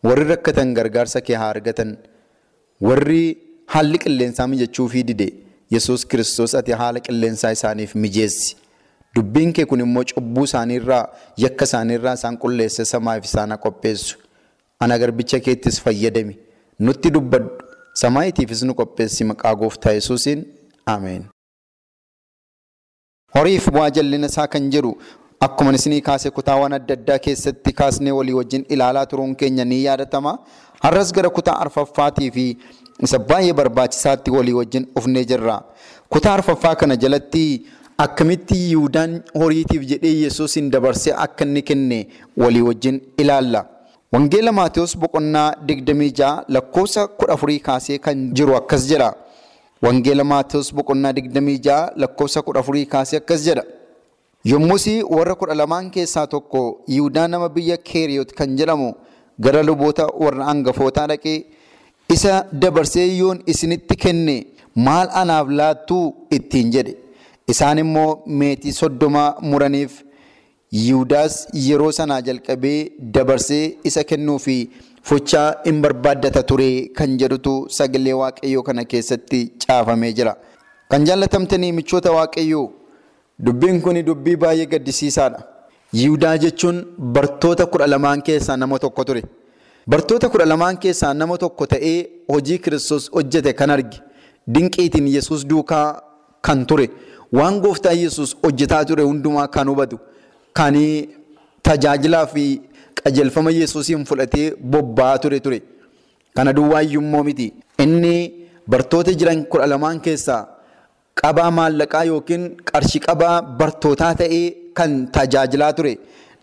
Warri 0.07 0.25
rakkatan 0.33 0.73
gargaarsa 0.77 1.21
kee 1.27 1.37
haa 1.41 1.49
argatan. 1.55 1.97
Warri 2.87 3.23
haalli 3.73 3.97
qilleensaa 4.03 4.47
mijachuu 4.51 4.87
fi 4.93 5.03
dide 5.09 5.27
Yesuus 5.71 6.05
kiristoos 6.09 6.55
ati 6.59 6.71
haala 6.71 6.99
qilleensaa 7.07 7.51
isaaniif 7.57 7.95
mijeessi. 7.95 8.55
Dubbiin 9.15 9.53
kee 9.53 9.65
kun 9.65 9.79
immoo 9.85 10.03
cubbuu 10.13 10.43
isaaniirraa 10.49 11.03
yakka 11.43 11.65
isaaniirraa 11.69 12.13
isaan 12.19 12.37
qulleesse 12.43 12.85
samaaf 12.85 13.25
isaan 13.29 13.57
qopheessu. 13.65 14.17
Ana 14.79 14.97
garbicha 14.99 15.39
keettis 15.39 15.81
fayyadami. 15.85 16.35
Nutti 16.79 17.09
dubbadhu. 17.13 17.49
Samaayitiifis 18.01 18.61
nu 18.63 18.73
qopheessi 18.81 19.23
maqaa 19.31 19.55
gooftaa 19.61 19.93
Yesuusiin. 19.99 20.39
Ameen. 20.85 21.23
Horiif 23.35 23.65
bu'aa 23.75 23.89
jallina 23.97 24.27
isaa 24.31 24.47
kan 24.53 24.69
jedhu 24.75 24.91
akkuma 25.45 25.73
isinii 25.79 26.01
kaase 26.09 26.29
kutaawwan 26.37 26.73
adda 26.77 26.93
addaa 26.99 27.17
keessatti 27.25 27.71
kaasnee 27.79 28.13
walii 28.19 28.35
wajjin 28.39 28.63
ilaalaa 28.75 29.05
turuun 29.05 29.35
keenya 29.41 29.65
ni 29.65 29.83
yaadatama. 29.83 30.33
Har'as 30.83 31.11
gara 31.17 31.29
kutaa 31.37 31.57
arfaffaatii 31.65 32.31
fi 32.37 32.45
isa 33.05 33.19
baay'ee 33.19 33.53
barbaachisaatti 33.53 34.31
walii 34.31 34.53
wajjin 34.59 34.85
dhufnee 34.95 35.25
jirra. 35.25 35.61
Kutaa 36.09 36.33
arfaffaa 36.33 36.75
kana 36.75 36.95
jalatti 36.95 37.65
akkamitti 37.97 38.55
Yihuudaan 38.69 39.21
horiitiif 39.39 39.83
jedhee 39.91 40.15
Yesuusin 40.23 40.71
dabarsee 40.71 41.13
akka 41.25 41.45
inni 41.45 41.61
kenne 41.61 42.07
walii 42.37 42.61
wajjin 42.61 43.01
ilaalla. 43.17 43.65
Wangeela 44.13 44.51
Maatewos 44.51 44.97
boqonnaa 44.97 45.51
26 45.65 46.43
lakkoofsa 46.47 47.07
14 47.21 47.59
kaasee 47.59 47.97
kan 47.99 48.31
jiru 48.33 48.55
akkas 48.55 48.87
jedha. 48.89 49.13
Wangeela 49.81 50.23
Maatewos 50.23 50.73
boqonnaa 50.73 51.11
26 51.11 51.91
lakkoofsa 51.95 52.39
14 52.41 52.85
kaasee 52.85 53.17
akkas 53.17 53.43
jedha. 53.47 53.63
Yommus 54.45 54.87
warra 55.09 55.35
kudha 55.35 55.55
lamaan 55.55 55.91
keessaa 55.91 56.27
tokko 56.27 56.81
Yihudaa 56.87 57.27
nama 57.27 57.49
biyya 57.49 57.77
Keeriyoot 57.77 58.31
kan 58.33 58.55
jedhamu 58.57 58.93
gara 59.39 59.63
luboota 59.63 60.05
warra 60.19 60.45
hangafootaa 60.45 61.07
dhaqee 61.07 61.37
isa 62.15 62.33
dabarsee 62.61 63.07
yoon 63.19 63.39
isinitti 63.53 63.95
kenne 64.03 64.35
maal 64.87 65.07
anaaf 65.21 65.47
laattuu 65.59 66.03
ittiin 66.37 66.71
jedhe. 66.75 66.93
Isaan 67.53 67.77
immoo 67.83 68.11
meetii 68.41 68.73
soddomaa 68.81 69.29
muraniif 69.41 70.03
Yihudaas 70.77 71.35
yeroo 71.65 71.91
sanaa 71.97 72.21
jalqabee 72.27 72.79
dabarsee 73.15 73.77
isa 73.89 74.03
kennuu 74.09 74.37
fi 74.45 74.55
fochaa 75.09 75.45
hin 75.67 75.77
barbaaddata 75.85 76.41
ture 76.49 76.67
kan 76.97 77.13
jedhutu 77.21 77.53
sagalee 77.77 78.13
waaqayyoo 78.21 78.63
kana 78.69 78.83
keessatti 78.93 79.39
caafamee 79.65 80.11
jira. 80.17 80.33
Kan 80.91 81.05
jaallatamtanii 81.09 81.71
michoota 81.77 82.11
waaqayyoo 82.17 82.65
dubbiin 83.45 83.81
kun 83.85 84.01
dubbii 84.09 84.35
baay'ee 84.43 84.65
gaddisiisaadha. 84.73 85.39
Yihudaa 85.99 86.37
jechuun 86.43 86.83
bartoota 87.15 87.65
kudha 87.73 87.87
lamaan 87.93 88.21
keessaa 88.29 88.57
nama 88.57 88.79
tokko 88.85 89.03
ture. 89.09 89.23
Bartoota 89.91 90.29
kudha 90.29 90.45
lamaan 90.51 90.77
keessaa 90.83 91.13
nama 91.13 91.37
tokko 91.43 91.65
ta'ee 91.73 91.97
hojii 92.33 92.57
kiristoos 92.63 93.05
hojjete 93.17 93.53
kan 93.59 93.69
arge 93.75 93.99
dinqiitiin 94.55 95.07
Yesuus 95.15 95.45
duukaa 95.51 95.85
kan 96.47 96.65
ture 96.71 96.87
waan 97.37 97.59
gooftaa 97.65 97.93
Yesuus 98.03 98.35
hojjetaa 98.43 98.83
ture 98.89 99.03
hundumaa 99.09 99.47
kan 99.55 99.67
hubatu. 99.71 99.99
Kan 100.57 100.75
tajaajilaa 101.63 102.25
fi 102.33 102.43
qajeelfama 103.03 103.51
Yesuusiin 103.59 104.05
fudhatee 104.09 104.51
bobba'aa 104.73 105.17
ture 105.23 105.39
ture. 105.39 105.61
Kana 106.35 106.53
duwwaayyummoo 106.53 107.23
miti. 107.23 107.53
Inni 107.83 108.13
bartoota 108.69 109.13
jiran 109.19 109.45
kudha 109.51 109.67
lamaan 109.73 109.99
keessaa 110.05 110.41
qabaa 111.21 111.51
maallaqaa 111.59 112.03
yookiin 112.11 112.43
qarshii 112.71 112.99
qabaa 113.07 113.35
bartootaa 113.59 114.13
ta'ee 114.21 114.45
kan 114.77 115.07
tajaajilaa 115.15 115.73
ture. 115.73 115.93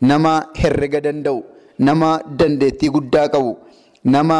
Nama 0.00 0.33
herrega 0.62 1.00
danda'u, 1.00 1.38
nama 1.79 2.21
dandeettii 2.39 2.91
guddaa 2.97 3.29
qabu, 3.29 3.57
nama 4.05 4.39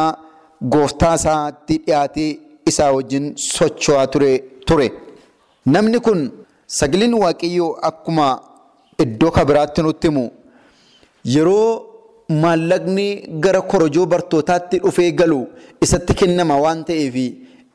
gooftaa 0.73 1.15
isaatti 1.21 1.79
dhiyaatee 1.87 2.31
isaa 2.71 2.93
wajjin 2.97 3.33
socho'aa 3.37 4.07
ture. 4.67 4.93
Namni 5.67 6.01
kun 6.01 6.21
sagaleen 6.67 7.15
waaqayyoo 7.23 7.73
akkuma 7.89 8.27
iddoo 9.03 9.31
kabiraatti 9.31 9.83
nutti 9.83 10.09
himu 10.09 10.25
yeroo 11.35 11.69
maallaqni 12.43 13.07
gara 13.45 13.61
korojoo 13.73 14.07
bartootaatti 14.07 14.79
dhufee 14.85 15.11
galu 15.21 15.41
isatti 15.87 16.15
kennama 16.21 16.57
waan 16.65 16.85
ta'eef 16.89 17.17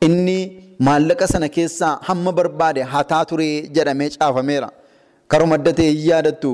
inni 0.06 0.38
maallaqa 0.86 1.26
sana 1.32 1.48
keessaa 1.56 1.94
hamma 2.08 2.32
barbaade 2.38 2.82
hataa 2.92 3.24
ture 3.30 3.48
jedhamee 3.76 4.10
caafameera. 4.16 4.68
Karuma 5.30 5.54
adda 5.58 5.72
ta'e 5.78 5.92
yaadattu 6.08 6.50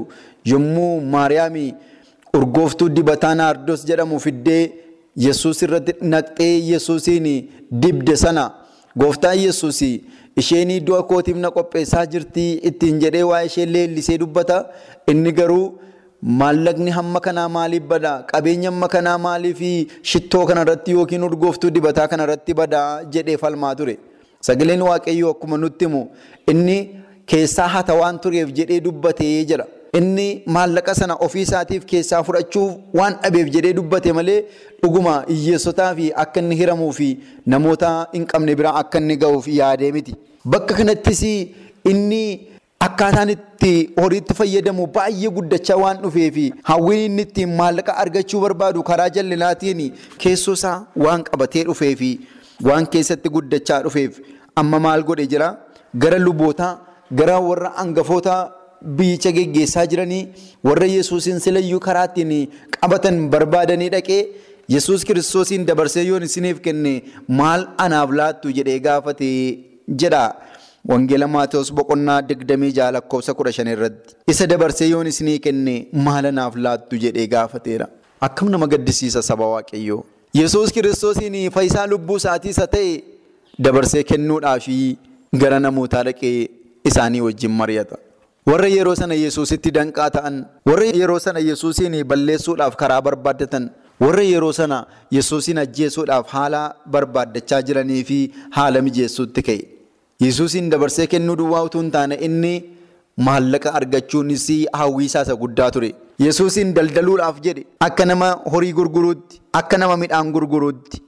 yommuu 0.53 1.01
Maariyaamii 1.15 1.71
urgooftuu 2.39 2.89
dibataa 2.97 3.35
naardos 3.41 3.85
jedhamu 3.89 4.19
fiddee 4.27 4.63
Yesuus 5.27 5.63
irratti 5.65 5.93
naqxee 6.13 6.55
Yesuusiin 6.73 7.27
dibde 7.83 8.17
sana 8.23 8.45
gooftaa 9.01 9.35
Yesuus 9.45 9.81
isheen 10.41 10.71
du'a 10.87 11.03
kootiif 11.11 11.37
na 11.45 11.51
qopheessaa 11.57 12.05
jirti 12.13 12.45
ittiin 12.71 12.99
jedhee 13.05 13.23
waa 13.31 13.43
ishee 13.49 13.67
leellisee 13.75 14.19
dubbata. 14.23 14.57
Inni 15.11 15.33
garuu 15.39 15.65
maallaqni 16.41 16.91
hamma 16.99 17.21
kanaa 17.27 17.49
maaliif 17.57 17.85
bada 17.93 18.13
qabeenya 18.33 18.69
hamma 18.71 18.89
kanaa 18.95 19.17
maaliif 19.27 19.61
shittoo 20.11 20.45
kanarratti 20.51 20.91
yookiin 20.97 21.25
urgooftuu 21.29 21.71
dibataa 21.77 22.09
kanarratti 22.13 22.55
bada 22.61 22.81
jedhee 23.15 23.37
falmaa 23.45 23.75
ture. 23.75 23.97
Sagaleen 24.47 24.83
waaqayyoo 24.89 25.31
akkuma 25.35 25.57
nutti 25.65 25.85
himu 25.89 26.03
inni 26.53 26.77
keessaa 27.27 27.69
hata 27.77 27.95
waan 28.01 28.19
tureef 28.21 28.53
jedhee 28.59 28.81
dubbatee 28.81 29.45
jira. 29.45 29.67
Inni 29.99 30.43
maallaqa 30.55 30.95
sana 31.01 31.15
ofii 31.27 31.43
isaatiif 31.47 31.85
keessaa 31.91 32.23
fudhachuuf 32.29 32.73
waan 32.99 33.15
dhabeef 33.23 33.47
jedhee 33.55 33.73
dubbate 33.79 34.09
malee 34.19 34.41
dhuguma 34.83 35.13
hiyyeessotaa 35.29 35.91
fi 35.99 36.07
akka 36.23 36.41
inni 36.43 36.57
hiramuu 36.61 36.91
fi 36.99 37.07
namoota 37.55 37.91
hin 38.17 38.27
qabne 38.33 38.55
biraa 38.61 38.75
akka 38.83 38.99
inni 39.03 39.17
ga'uuf 39.23 39.47
yaadee 39.61 39.93
miti. 39.97 40.15
Bakka 40.53 40.75
kanattis 40.81 41.23
inni 41.93 42.23
akkaataan 42.87 43.31
itti 43.37 43.73
horiitti 44.01 44.35
fayyadamu 44.41 44.87
baay'ee 44.99 45.31
guddachaa 45.39 45.79
waan 45.85 46.03
dhufee 46.03 46.29
fi 46.37 46.45
hawwiin 46.73 47.05
inni 47.11 47.23
ittiin 47.29 47.55
maallaqa 47.63 47.93
argachuu 48.05 48.41
barbaadu 48.45 48.83
karaa 48.91 49.09
jallinaatiin 49.19 49.81
keessoo 50.25 50.55
isaa 50.61 50.77
waan 51.07 51.25
qabatee 51.31 51.65
dhufee 51.71 51.95
fi 52.03 52.11
waan 52.71 52.87
keessatti 52.97 53.29
guddachaa 53.39 53.81
dhufeef 53.89 54.21
amma 54.65 54.79
maal 54.89 55.03
godhe 55.13 55.27
jira 55.33 55.49
gara 56.05 56.19
lubootaa 56.27 56.73
gara 57.23 57.39
warra 57.49 57.73
hangafootaa. 57.81 58.43
Biyyicha 58.99 59.31
geggeessaa 59.37 59.87
jiranii 59.93 60.29
warra 60.65 60.87
yesuusin 60.97 61.39
silayyuu 61.45 61.81
karaa 61.87 62.05
ittiin 62.11 62.35
qabatan 62.81 63.29
barbaadanii 63.31 63.89
dhaqee 63.95 64.21
yesuus 64.75 65.05
kiristoosiin 65.05 65.67
dabarsee 65.71 66.05
yoon 66.09 66.23
isiniif 66.29 66.61
kenne 66.67 66.93
maal 67.41 67.67
anaaf 67.87 68.11
laattu 68.21 68.53
jedhee 68.59 68.79
gaafate 68.89 69.31
jedha. 70.03 70.25
Wangeela 70.89 71.27
Maatewos 71.27 71.73
boqonnaa 71.75 72.23
digdamii 72.29 72.73
jaha 72.75 72.93
lakkoofsa 72.97 73.35
kudha 73.39 73.53
shan 73.57 73.67
irratti 73.73 74.15
isa 74.33 74.47
dabarsee 74.53 74.87
yoon 74.91 75.07
isinii 75.13 75.39
kenne 75.47 75.75
maal 76.09 76.27
anaaf 76.31 76.55
laattu 76.67 76.97
jedhee 77.05 77.27
gaafateera. 77.33 77.89
Akkam 78.21 78.49
nama 78.51 78.67
gaddisiisa 78.67 79.23
saba 79.23 79.47
waaqayyoo. 79.55 80.05
Yesuus 80.35 80.73
kiristoosiin 80.73 81.51
fayyisaa 81.51 81.87
lubbuu 81.87 82.17
isaatii 82.23 82.51
isa 82.55 82.67
ta'e 82.75 83.03
dabarsee 83.59 84.03
kennuudhaaf 84.13 84.69
gara 85.43 85.59
namootaa 85.61 86.05
dhaqee 86.05 86.49
isaanii 86.85 87.21
wajjin 87.21 87.51
mari'ata. 87.51 87.99
Warra 88.51 88.69
yeroo 88.69 88.95
sana 89.01 89.15
Yesuusitti 89.25 89.71
danqaa 89.77 90.11
ta'an, 90.17 90.37
warra 90.69 90.87
yeroo 91.01 91.19
sana 91.25 91.41
Yesuusiin 91.49 91.95
balleessuudhaaf 92.11 92.77
karaa 92.83 93.01
barbaaddatan, 93.07 93.65
warra 94.05 94.23
yeroo 94.33 94.53
sana 94.59 94.79
Yesuusiin 95.17 95.59
ajjeesuudhaaf 95.65 96.29
haala 96.37 96.61
barbaaddachaa 96.97 97.61
jiranii 97.71 98.05
fi 98.11 98.19
haala 98.59 98.83
mijeessuutti 98.89 99.43
ka'e. 99.49 99.63
Yesuusiin 100.27 100.71
dabarsee 100.71 101.07
kennuu 101.15 101.37
duwwaa 101.43 101.63
utuu 101.69 101.81
hin 101.85 101.91
taane 101.99 102.15
inni 102.29 102.55
maallaqa 103.29 103.75
argachuunis 103.81 104.47
hawwiisaa 104.81 105.23
isa 105.29 105.37
guddaa 105.43 105.71
ture. 105.71 105.91
Yesuusiin 106.27 106.75
daldaluudhaaf 106.75 107.41
jedhe 107.47 107.67
akka 107.91 108.05
nama 108.07 108.29
horii 108.53 108.73
gurguruutti, 108.73 109.41
akka 109.53 109.77
nama 109.79 109.97
midhaan 110.03 110.31
gurguruutti 110.37 111.03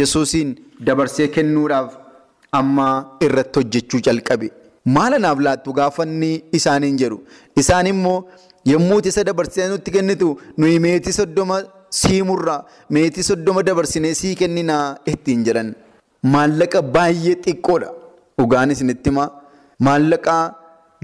Yesuusiin 0.00 0.54
dabarsee 0.86 1.28
kennuudhaaf 1.38 1.90
amma 2.60 2.86
irratti 3.26 3.58
hojjechuu 3.60 4.00
jalqabe. 4.06 4.48
Maal 4.96 5.14
anaaf 5.18 5.38
laattu 5.46 5.72
gaafanni 5.78 6.30
isaaniin 6.58 6.96
jedhu. 7.02 7.18
Isaan 7.60 7.86
immoo 7.92 8.18
yommuu 8.72 9.00
isa 9.12 9.24
dabarsee 9.28 9.68
nutti 9.68 9.90
kennitu 9.96 10.28
nuyi 10.58 10.78
meetii 10.86 11.12
soddoma 11.20 11.62
siimurraa 12.00 12.60
meetii 12.96 13.22
soddoma 13.30 13.62
dabarsinee 13.68 14.14
sii 14.20 14.34
kenninaa 14.42 14.84
ittiin 15.12 15.44
jedhan. 15.48 15.74
maallaqa 16.32 16.80
baay'ee 16.94 17.34
xiqqoodha. 17.44 17.88
Dhugaan 18.38 18.70
isinitti 18.74 19.10
himaa 19.10 19.28
maallaqa 19.86 20.34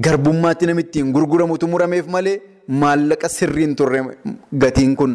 garbummaatti 0.04 0.66
namitti 0.70 0.98
hin 1.02 1.10
gurguramutu 1.16 1.66
murameef 1.72 2.06
malee 2.14 2.36
maallaqa 2.82 3.28
sirriin 3.34 3.74
turre 3.80 4.00
gatiin 4.62 4.94
kun 5.00 5.12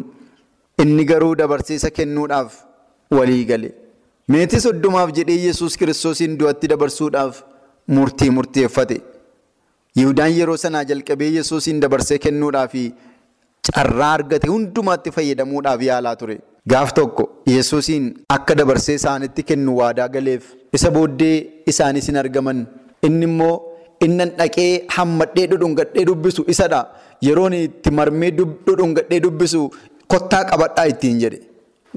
inni 0.84 1.04
garuu 1.10 1.34
dabarseessa 1.40 1.90
kennuudhaaf 1.96 2.52
walii 3.18 3.44
gale. 3.50 3.68
Meetii 4.34 4.60
soddomaaf 4.66 5.10
jedhee 5.18 5.38
Yesuus 5.46 5.76
kiristoosiin 5.80 6.38
du'atti 6.38 6.68
dabarsuudhaaf 6.74 7.42
murtii 7.88 8.30
murteeffate. 8.30 8.96
Yihudaan 9.98 10.32
yeroo 10.38 10.56
sanaa 10.56 10.84
jalqabee 10.84 11.30
Yesuusiin 11.38 11.80
dabarsee 11.82 12.18
kennuudhaaf 12.18 12.74
carraa 13.74 14.12
argate 14.16 14.48
hundumaatti 14.48 15.10
fayyadamuudhaaf 15.16 15.82
yaalaa 15.82 16.16
ture. 16.16 16.36
Gaaf 16.68 16.92
tokko 16.98 17.24
Yesuusiin 17.54 18.04
akka 18.36 18.54
dabarsee 18.58 18.94
isaanitti 19.00 19.42
kennu 19.50 19.76
waadaa 19.78 20.08
galeef 20.08 20.44
isa 20.78 20.90
booddee 20.90 21.36
isaanis 21.72 22.06
hin 22.08 22.16
argaman. 22.22 22.66
Inni 23.02 23.24
immoo 23.30 23.54
innan 24.06 24.30
dhaqee 24.38 24.70
hammadhee 24.96 25.46
dhudhungadhee 25.52 26.04
dubbisu 26.10 26.44
isadha. 26.54 26.80
Yeroon 27.26 27.54
itti 27.54 27.90
marmee 27.90 28.30
dhudhungadhee 28.38 29.20
dubbisu 29.26 29.70
kottaa 30.14 30.44
qabadhaa 30.50 30.86
ittiin 30.92 31.20
jedhe. 31.24 31.40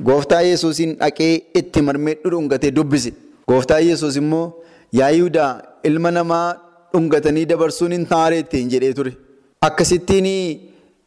Gooftaa 0.07 0.41
Yesuusiin 0.41 0.95
dhaqee 1.01 1.33
itti 1.61 1.81
marmee 1.81 2.15
dhudhungatee 2.23 2.71
dubbise. 2.75 3.11
Gooftaa 3.47 3.79
Yesuus 3.89 4.15
immoo 4.21 4.45
yaa 4.99 5.09
Yihudaa 5.17 5.51
ilma 5.83 6.11
namaa 6.17 6.47
dhungatanii 6.93 7.45
dabarsuun 7.51 7.91
hin 7.97 8.05
taaree 8.11 8.39
ittiin 8.43 8.69
jedhee 8.73 8.93
ture. 8.99 9.11
Akkasittiin 9.67 10.27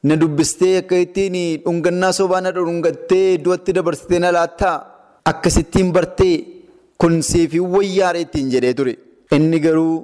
na 0.08 0.16
dubbistee 0.20 0.74
akka 0.82 0.96
ittiin 1.04 1.36
dhungannaa 1.64 2.12
sobaa 2.18 2.40
na 2.46 2.50
dhungattee 2.56 3.38
du'atti 3.44 3.72
dabarsitee 3.78 4.18
na 4.24 4.30
laattaa 4.38 4.76
akkasittiin 5.32 5.92
bartee 5.96 6.36
kun 7.00 7.22
seefii 7.30 7.60
wayyaaree 7.74 8.20
ittiin 8.26 8.50
jedhee 8.54 8.74
ture. 8.80 8.94
Inni 9.36 9.60
garuu 9.66 9.94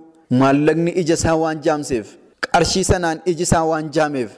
maallaqni 0.40 0.90
ija 1.02 1.14
isaa 1.20 1.36
waan 1.42 1.60
jaamseef 1.66 2.06
qarshii 2.46 2.84
sanaan 2.90 3.18
iji 3.32 3.42
isaa 3.48 3.64
waan 3.70 3.90
jaameef 3.96 4.30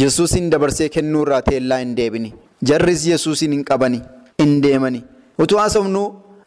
Yesuusin 0.00 0.50
dabarsee 0.52 0.88
kennuurraa 0.94 1.42
teellaa 1.48 1.78
hin 1.78 1.92
deebine. 1.96 2.32
Jarris 2.68 3.02
Yesuusin 3.06 3.52
hin 3.52 3.64
qabani 3.64 4.00
hin 4.42 4.54
deemani. 4.62 5.00
Utuu 5.42 5.58
haasofnu 5.58 6.02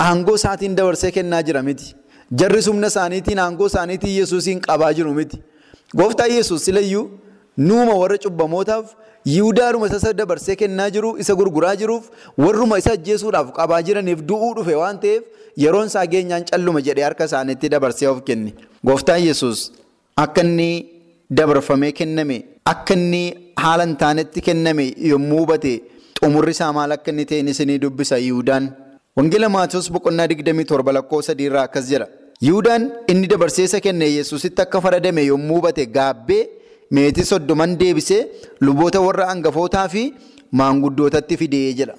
aangoo 0.05 0.35
isaatiin 0.39 0.75
dabarsee 0.77 1.11
kennaa 1.17 1.41
jira 1.49 1.61
miti. 1.67 1.95
Jarri 2.31 2.61
humna 2.67 2.87
isaaniitiin 2.87 3.39
aangoo 3.39 3.67
isaaniitiin 3.67 4.19
Yesuusin 4.19 4.59
qabaa 4.61 4.93
jiru 4.93 5.13
miti. 5.13 5.39
Gooftaan 5.97 6.31
Yesuus 6.31 6.65
silayyuu 6.65 7.09
nuuma 7.57 7.93
warra 8.01 8.17
cubbamootaaf 8.17 8.85
Yihudaadhuma 9.25 9.87
isa 9.87 10.13
dabarsee 10.13 10.55
kennaa 10.55 10.89
jiru 10.89 11.15
isa 11.23 11.35
gurguraa 11.35 11.75
jiruuf 11.75 12.09
warruma 12.37 12.77
isa 12.81 12.91
ajjeesuudhaaf 12.97 13.51
qabaa 13.57 13.81
jiraniif 13.87 14.19
du'uu 14.29 14.53
dhufe 14.57 14.75
waan 14.81 14.99
ta'eef 14.99 15.23
yeroon 15.63 15.87
isaa 15.91 16.05
geenyaan 16.13 16.45
calluma 16.51 16.81
jedhee 16.87 17.03
harka 17.07 17.25
isaaniitti 17.31 17.69
dabarsee 17.73 18.07
of 18.11 18.21
kenne. 18.29 18.53
Gooftaan 18.85 19.23
Yesuus 19.25 19.71
akka 20.25 20.41
inni 20.47 20.69
dabarfamee 21.39 21.91
kenname 21.91 22.37
akka 22.65 22.93
inni 22.93 23.23
haala 23.63 23.83
hin 23.87 23.95
taanetti 24.03 24.41
kenname 24.49 24.85
yommuu 25.11 25.39
hubate 25.45 25.73
xumurri 26.19 26.51
isaa 26.57 26.71
maal 26.79 26.91
akka 26.97 27.11
inni 27.15 27.25
ta'e 27.31 27.39
isinii 27.55 27.79
dubbisa 27.85 28.17
Yihudaan. 28.27 28.69
Wangeela 29.17 29.49
Maatiyoos 29.55 29.87
boqonnaa 29.95 30.27
27 30.31 30.93
lakkoofsa 30.97 31.33
irraa 31.47 31.63
akkas 31.67 31.85
jedha. 31.91 32.07
Yihudaan 32.47 32.83
inni 33.11 33.27
dabarsee 33.31 33.65
isa 33.69 33.79
kenne 33.85 34.05
Yesuusitti 34.17 34.61
akka 34.65 34.81
faradame 34.85 35.21
yommuu 35.31 35.57
hubate 35.59 35.83
gaabbee 35.95 36.43
meetii 36.97 37.25
soddoman 37.31 37.71
deebisee 37.81 38.21
luboota 38.65 38.99
warra 39.07 39.25
hangafootaa 39.31 39.87
fi 39.93 40.03
maanguddootatti 40.59 41.37
fidee 41.41 41.73
jedha. 41.79 41.95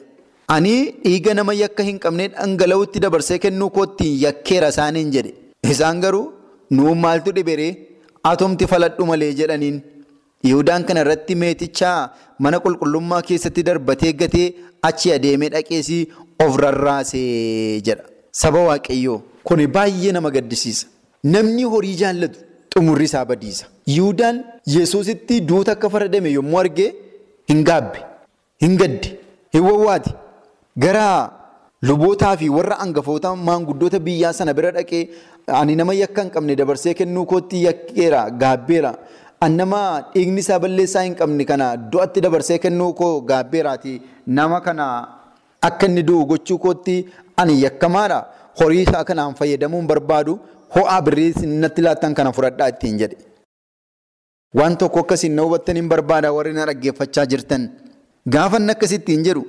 Ani 0.55 0.75
dhiiga 1.05 1.35
nama 1.39 1.53
yakka 1.63 1.83
hin 1.91 1.99
qabne 2.05 2.29
dhangala'utti 2.37 3.01
dabarsee 3.07 3.39
kennuu 3.45 3.71
koottiin 3.79 4.15
yakkeera 4.25 4.69
isaaniin 4.75 5.11
jedhe. 5.17 5.33
Isaan 5.75 6.01
garuu 6.05 6.25
nuun 6.71 6.99
maaltu 7.05 7.33
dhiberee 7.39 7.73
atomti 8.33 8.67
faladhu 8.73 9.07
malee 9.11 9.33
jedhaniin. 9.41 9.79
Yihudaan 10.47 10.85
kana 10.89 11.01
irratti 11.05 11.35
meetichaa 11.43 11.99
mana 12.45 12.59
qulqullummaa 12.65 13.23
keessatti 13.29 13.63
darbatee 13.69 14.13
gatee 14.21 14.49
achi 14.83 15.13
adeemee 15.13 15.49
dhaqeesii 15.55 16.03
of 16.45 16.57
rarraasee 16.57 17.81
jedha. 17.81 18.05
Saba 18.33 18.61
Waaqayyoo 18.69 19.23
kun 19.45 19.67
baay'ee 19.67 20.13
nama 20.13 20.31
gaddisiisa. 20.31 20.87
Namni 21.25 21.65
horii 21.65 21.97
jaallatu 21.97 22.39
xumurri 22.75 23.05
isaa 23.05 23.25
badiisa. 23.25 23.67
Yihudaan 23.87 24.45
Yesuusitti 24.67 25.41
duuta 25.41 25.73
akka 25.73 25.91
faradame 25.91 26.31
yommuu 26.33 26.59
argee 26.61 26.93
hin 27.49 27.65
gaabbe, 27.65 28.05
hin 28.63 28.77
gadde, 28.77 29.19
hin 29.53 29.63
wawwaate. 29.63 30.13
Gara 30.79 31.07
lubootaa 31.83 32.37
fi 32.37 32.49
warra 32.49 32.77
hangafoota 32.83 33.35
maanguddoota 33.37 33.99
biyyaa 33.99 34.33
sana 34.33 34.55
bira 34.55 34.71
dhaqee 34.77 35.09
ani 35.61 35.77
nama 35.77 35.95
yakka 35.95 36.23
hin 36.23 36.57
dabarsee 36.57 36.95
kennuu 36.95 37.27
kootti 37.27 37.65
yakkeera 37.65 38.31
gaabbeera. 38.31 38.95
Annama 39.47 39.81
dhiigni 40.15 40.41
isaa 40.45 40.59
balleessaa 40.65 41.03
hin 41.07 41.15
qabne 41.21 41.45
kana 41.51 41.67
du'atti 41.93 42.21
dabarsee 42.25 42.59
kennuu 42.65 42.93
koo 43.01 43.13
gaabbeeraati. 43.31 43.93
Nama 44.39 44.61
kana 44.67 44.87
akka 45.69 45.87
inni 45.91 46.03
du'u 46.09 46.25
gochuu 46.33 46.59
kootti 46.65 46.97
ani 47.43 47.55
yakkamaadha. 47.65 48.19
Horii 48.61 48.83
isaa 48.87 49.05
kanaan 49.11 49.35
fayyadamuu 49.41 49.81
hin 49.83 49.89
barbaadu. 49.93 50.39
Ho'aa 50.77 51.01
birrii 51.09 51.47
natti 51.65 51.83
laattan 51.87 52.15
kana 52.21 52.33
fudhadhaa 52.39 52.69
ittiin 52.73 52.99
jedhe. 53.03 53.17
Waan 54.59 54.77
tokko 54.81 55.01
akkasiin 55.05 55.35
na 55.39 55.43
hubattan 55.47 55.77
hin 55.81 55.89
barbaada 55.93 56.33
warri 56.37 56.53
na 56.57 56.67
dhaggeeffachaa 56.71 57.27
jirtan. 57.35 57.69
Gaafa 58.35 58.57
inni 58.63 58.73
akkasittiin 58.75 59.23
jedhu 59.29 59.45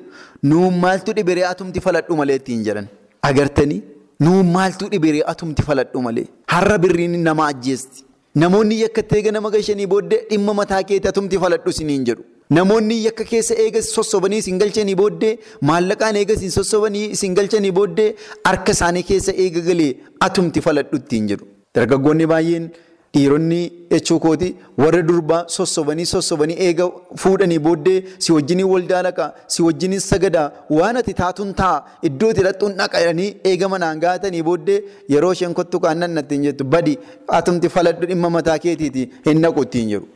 nuun 0.51 0.77
maaltu 0.83 1.13
dhibiree 1.17 1.45
atumti 1.53 1.81
faladhu 1.87 2.15
malee 2.19 2.35
ittiin 2.41 2.61
jedhan. 2.67 2.87
Agartanii 3.29 3.81
nuun 4.27 4.45
maaltu 4.57 4.89
dhibiree 4.93 5.23
atumti 5.33 5.61
faladhu 5.71 6.01
malee. 6.07 6.27
Har'a 6.53 6.77
birriin 6.85 7.17
nama 7.29 7.47
ajjeesti. 7.53 8.03
Namoonni 8.35 8.75
yakka 8.81 9.01
teega 9.11 9.31
nama 9.31 9.49
gashanii 9.49 9.87
booddee 9.93 10.19
dhimma 10.31 10.53
mataa 10.59 10.81
keetti 10.89 11.07
atumti 11.11 11.37
faladhu 11.43 11.69
isiniin 11.75 12.03
jedhu. 12.09 12.23
Namoonni 12.57 12.97
yakka 13.05 13.23
keessa 13.31 13.55
eegas 13.63 13.89
sossobanii 13.95 14.37
isin 14.43 14.59
galchanii 14.61 14.95
booddee 15.01 15.31
maallaqaan 15.69 16.15
eegas 16.21 16.37
isin 16.43 16.51
sossobanii 16.57 17.05
isin 17.15 17.33
galchanii 17.39 17.71
booddee 17.79 18.07
harka 18.45 18.71
isaanii 18.77 19.03
keessa 19.09 19.33
eega 19.45 19.61
galee 19.69 19.89
atumti 20.27 20.61
faladhu 20.67 20.97
ittiin 21.01 21.27
jedhu. 21.31 21.45
Dargaggoonni 21.75 22.25
baay'een 22.33 22.69
dhiironni 23.15 23.59
jechuu 23.91 24.19
kooti 24.25 24.49
warra 24.81 25.01
durbaa 25.09 25.39
sossobanii 25.55 26.05
sossobanii 26.11 26.57
eega 26.65 26.85
fuudhanii 27.21 27.59
booddee 27.67 27.97
si 28.25 28.31
wajjiniin 28.35 28.69
waldaa 28.73 29.01
dhaqa 29.07 29.25
si 29.53 29.63
wajjiniin 29.67 29.99
sagadaa 30.09 30.47
waan 30.79 30.97
ati 31.01 31.13
taatuun 31.21 31.53
ta'a 31.61 31.83
iddoo 32.09 32.29
itti 32.33 32.41
hidhattuun 32.41 32.73
dhaqanii 32.81 33.29
eega 33.51 33.69
manaan 33.73 33.99
gaatanii 34.05 34.43
booddee 34.49 34.79
yeroo 35.15 35.31
isheen 35.37 35.53
kottu 35.59 35.79
kaannan 35.85 36.11
nattiin 36.19 36.43
jettu 36.49 36.63
badi 36.75 36.97
atumti 37.39 37.69
faladhu 37.75 38.05
dhimma 38.11 38.29
mataa 38.37 38.59
keetiiti 38.65 39.09
hin 39.27 39.41
naqu 39.45 39.63
ittiin 39.67 39.89
jedhu. 39.93 40.07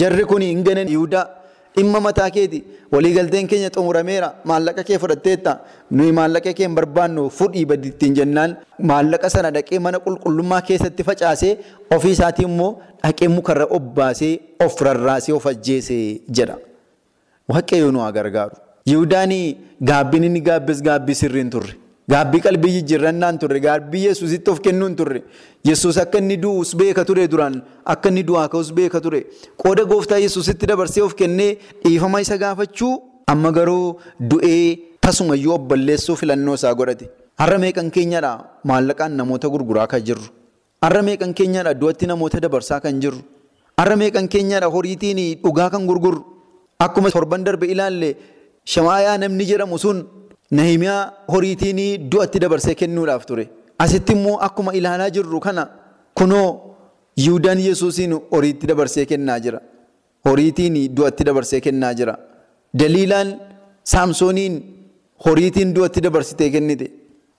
Jarri 0.00 0.24
kun 0.30 0.42
hin 0.50 0.64
ganan 0.64 0.88
dhimma 1.78 2.00
mataa 2.06 2.28
keeti 2.36 2.60
waliigalteen 2.94 3.46
keenya 3.54 3.70
xumurameera 3.76 4.28
maallaqa 4.50 4.82
kee 4.90 4.98
fudhatteetta 5.04 5.52
nuyi 6.00 6.12
maallaqa 6.20 6.52
kee 6.60 6.66
hin 6.68 6.74
barbaannu 6.78 7.24
fudhii 7.40 7.64
badi 7.72 7.88
ittiin 7.94 8.14
jennaan 8.20 8.56
maallaqa 8.92 9.30
sana 9.36 9.50
dhaqee 9.56 9.78
mana 9.88 9.98
qulqullummaa 10.06 10.60
keessatti 10.70 11.02
facaasee 11.10 11.52
ofii 11.96 12.14
isaatii 12.18 12.46
immoo 12.50 12.70
dhaqee 13.04 13.28
mukarra 13.36 13.66
obbaasee 13.80 14.32
of 14.66 14.80
rarraasee 14.88 15.34
of 15.40 15.46
ajjeesee 15.52 16.04
jedha. 16.40 16.56
Waaqayyo 17.52 17.90
nu 17.92 18.00
haa 18.04 18.12
gargaaru. 18.20 18.56
Yihudaan 18.90 19.32
gaabbiin 19.90 20.24
inni 20.28 20.40
gaabbis 20.48 20.82
gaabbii 20.88 21.14
sirrii 21.20 21.42
hin 21.44 21.50
turre. 21.54 21.74
Gaabbii 22.08 22.40
qalbii 22.40 22.72
jijjiirrannaan 22.76 23.38
turre. 23.38 23.60
Gaabbii 23.60 24.04
Yesuusitti 24.08 24.50
of 24.50 24.60
kennuu 24.64 24.86
hin 24.88 24.96
turre. 24.96 25.20
Yesuus 25.64 25.98
akka 25.98 26.18
inni 26.18 26.36
du'us 26.42 26.74
beeka 26.80 27.04
ture 27.04 27.26
duraan 27.28 27.60
akka 27.84 28.08
inni 28.08 28.22
du'aa 28.24 28.48
ka'us 28.48 28.72
beeka 28.72 29.00
ture. 29.00 29.20
Qooda 29.62 29.84
gooftaa 29.84 30.18
Yesuusitti 30.24 30.66
dabarsee 30.66 31.02
of 31.02 31.14
kennee 31.14 31.58
dhiifama 31.84 32.20
isa 32.24 32.38
gaafachuu 32.38 32.92
amma 33.26 33.52
garuu 33.52 33.98
du'ee 34.20 34.78
tasumayyuu 35.00 35.52
of 35.54 35.60
balleessuu 35.68 36.16
filannoo 36.16 36.54
isaa 36.54 36.74
godhate. 36.74 37.10
Har'a 37.38 37.58
meeqan 37.58 37.90
keenyadha 37.90 38.32
maallaqaan 38.64 39.12
namoota 39.20 39.48
gurguraa 39.52 39.86
kan 39.86 40.00
jirru. 40.08 40.26
Har'a 40.82 41.02
meeqan 41.02 41.34
keenyadha 41.34 41.74
du'atti 41.74 42.06
namoota 42.06 42.40
dabarsaa 42.40 42.80
kan 42.80 43.00
jirru. 43.02 43.20
Har'a 43.78 43.96
meeqan 43.96 44.28
keenyadha 44.28 44.68
horiitiin 44.74 45.20
dhugaa 45.44 45.68
kan 45.70 45.84
gurgurru. 45.86 46.24
Akkuma 46.80 47.10
torban 47.10 47.44
darbe 47.44 47.66
ilaalle 47.66 48.16
shamaayaa 48.64 49.18
namni 49.18 49.44
jedhamu 49.50 49.78
sun 49.78 49.98
Nahimiyaa 50.50 51.12
horiitiin 51.32 52.10
du'atti 52.12 52.38
dabarsee 52.40 52.74
kennuudhaaf 52.74 53.26
ture. 53.26 53.44
Asitti 53.78 54.12
immoo 54.12 54.38
akkuma 54.46 54.72
ilaalaa 54.74 55.10
jirru 55.10 55.40
kana 55.40 55.68
kunoo 56.14 56.48
Yihudaan 57.18 57.58
Yesuusiin 57.60 58.12
horiitti 58.32 58.66
dabarsee 58.70 59.04
kennaa 59.06 59.38
jira. 59.44 59.60
Horiitiin 60.26 60.76
du'atti 60.96 61.24
dabarsee 61.26 61.60
kennaa 61.60 61.92
jira. 61.94 62.14
Daliilaan 62.80 63.28
Saamsooniin 63.84 64.54
horiitiin 65.24 65.74
du'atti 65.76 66.00
dabarsitee 66.02 66.50
kennite. 66.50 66.86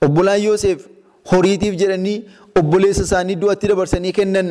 Obbolaan 0.05 0.43
Yoosef 0.43 0.85
horiitiif 1.31 1.75
jedhanii 1.81 2.17
obboleessa 2.59 3.03
isaanii 3.03 3.35
du'atti 3.41 3.67
dabarsanii 3.71 4.11
kennan. 4.19 4.47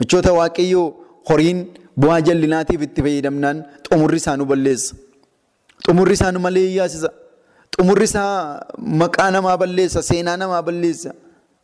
Michoota 0.00 0.32
Waaqayyoo 0.38 0.86
horiin 1.30 1.58
bu'aa 2.00 2.20
jallinaatiif 2.28 2.82
itti 2.82 3.00
fayyadamnaan 3.06 3.64
xumurri 3.88 4.16
isaanii 4.22 4.46
balleessa. 4.52 4.94
Xumurri 5.86 6.14
isaanii 6.18 6.42
malee 6.46 6.68
yaasisa. 6.78 7.10
Xumurri 7.76 8.04
isaa 8.04 8.60
maqaa 9.02 9.30
namaa 9.36 9.56
balleessa, 9.62 10.00
seenaa 10.10 10.36
namaa 10.42 10.62
balleessa. 10.68 11.10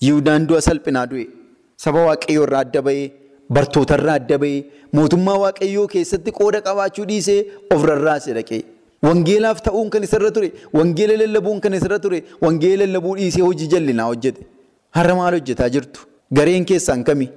Yihuudaan 0.05 0.47
du'a 0.49 0.61
salphinaa 0.69 1.07
du'e. 1.11 1.25
Saba 1.85 2.01
waaqayyoo 2.09 2.45
irraa 2.47 2.63
adda 2.67 2.81
bahee, 2.87 3.07
bartoota 3.57 3.95
irraa 4.01 4.17
adda 4.21 4.37
bahee, 4.43 4.61
mootummaa 4.97 5.39
waaqayyoo 5.45 5.87
keessatti 5.95 6.31
qooda 6.39 6.61
qabaachuu 6.69 7.07
dhiisee 7.11 7.41
of 7.75 7.81
rarraase 7.91 8.31
dhaqee. 8.39 8.61
Wangeelaaf 9.07 9.59
ta'uun 9.67 9.91
kan 9.95 10.03
isarra 10.09 10.31
ture, 10.37 10.49
wangeela 10.79 11.17
lallabuun 11.23 11.61
kan 11.65 11.75
isarra 11.79 11.99
ture, 12.05 12.19
wangeela 12.45 12.85
lallabuu 12.87 13.15
dhiisee 13.21 13.45
hojii 13.49 13.69
jallinaa 13.75 14.09
hojjete. 14.13 14.41
Har'a 14.97 15.15
maal 15.21 15.35
hojjetaa 15.39 15.69
jirtu? 15.75 16.01
Gareen 16.39 16.65
keessaan 16.71 17.05
kami? 17.11 17.29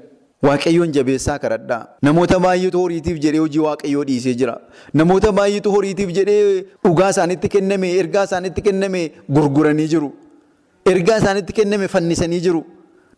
Waaqayyoon 0.47 0.91
jabeessaa 0.95 1.37
kadhadhaa. 1.39 1.87
Namoota 2.07 2.39
baay'eetu 2.45 2.79
horiitiif 2.83 3.17
jedhee 3.25 3.39
hojii 3.43 3.59
waaqayyoo 3.67 4.03
dhiisee 4.09 4.33
jira. 4.39 4.55
Namoota 4.93 5.31
baay'eetu 5.39 5.71
horiitiif 5.75 6.09
jedhee 6.17 6.65
dhugaa 6.85 7.09
isaanitti 7.15 7.47
kenname, 7.55 7.89
ergaa 8.01 8.23
isaanitti 8.29 8.61
kenname 8.67 9.01
gurguranii 9.37 9.87
jiru. 9.93 10.09
Ergaa 10.93 11.17
isaanitti 11.21 11.53
kenname 11.59 11.87
fannisanii 11.95 12.39
jiru. 12.47 12.63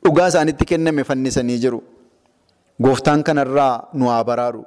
Dhugaa 0.05 0.27
isaanitti 0.33 0.65
kenname 0.71 1.03
fannisanii 1.11 1.59
jiru. 1.65 1.79
Gooftaan 2.81 3.23
kanarraa 3.23 3.87
nu 3.93 4.05
haa 4.11 4.23
baraaru. 4.23 4.65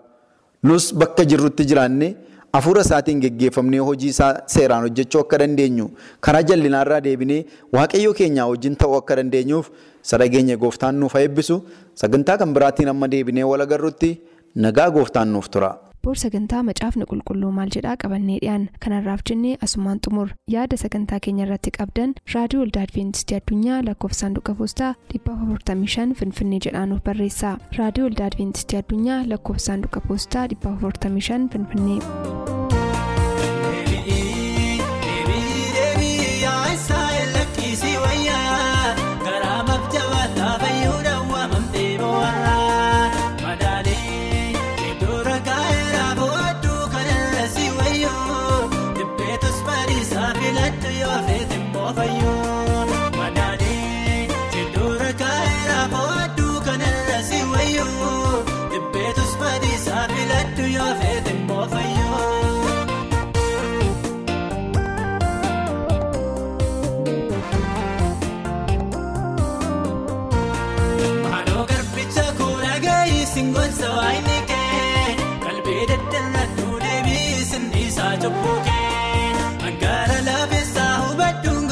Nus 0.62 0.95
bakka 0.95 1.25
jirrutti 1.33 1.64
jiraanne 1.73 2.09
hafuura 2.57 2.81
isaatiin 2.87 3.21
geggeeffamnee 3.21 3.79
hojii 3.88 4.09
isaa 4.14 4.31
seeraan 4.53 4.83
hojjechuu 4.87 5.21
akka 5.21 5.38
dandeenyu 5.42 5.87
karaa 6.27 6.42
jal'inaarraa 6.51 7.01
deebinee 7.07 7.45
waaqayyoo 7.77 8.14
keenyaa 8.21 8.47
wajjin 8.53 8.77
ta'uu 8.83 8.97
akka 8.99 9.16
dandeenyuuf 9.21 9.69
sadhageenya 10.11 10.57
gooftaan 10.62 11.01
nuuf 11.01 11.14
eebbisu 11.23 11.57
sagantaa 12.03 12.38
kan 12.42 12.55
biraatiin 12.59 12.88
amma 12.95 13.09
deebinee 13.16 13.45
wal 13.51 13.61
agarrutti 13.66 14.11
nagaa 14.55 14.90
gooftaan 14.97 15.33
nuuf 15.33 15.49
tura. 15.51 15.71
Boor 16.07 16.16
sagantaa 16.23 16.61
macaafni 16.66 17.05
qulqulluu 17.11 17.49
maal 17.55 17.71
jedhaa 17.77 17.95
qabannee 18.03 18.37
dhiyaan 18.42 18.66
kanarraaf 18.85 19.25
jennee 19.31 19.55
asumaan 19.66 19.99
xumur 20.07 20.29
yaada 20.55 20.77
sagantaa 20.83 21.19
keenya 21.25 21.45
irratti 21.47 21.71
qabdan 21.79 22.12
raadiyoo 22.35 22.62
waldaa 22.64 22.85
adventistii 22.88 23.37
addunyaa 23.40 23.81
lakkoofsa 23.88 24.21
saanduqa 24.25 24.55
poostaa 24.61 24.92
455 25.14 26.14
finfinnee 26.21 26.61
jedhaan 26.69 26.95
barreessa 27.09 27.57
raadiyoo 27.79 28.07
waldaa 28.09 28.27
adventistii 28.33 28.79
addunyaa 28.83 29.19
lakkoofsa 29.33 29.66
saanduqa 29.73 30.01
poostaa 30.09 30.47
455 30.55 31.51
finfinnee. 31.57 32.65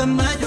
Si 0.05 0.11
wayyoo, 0.11 0.44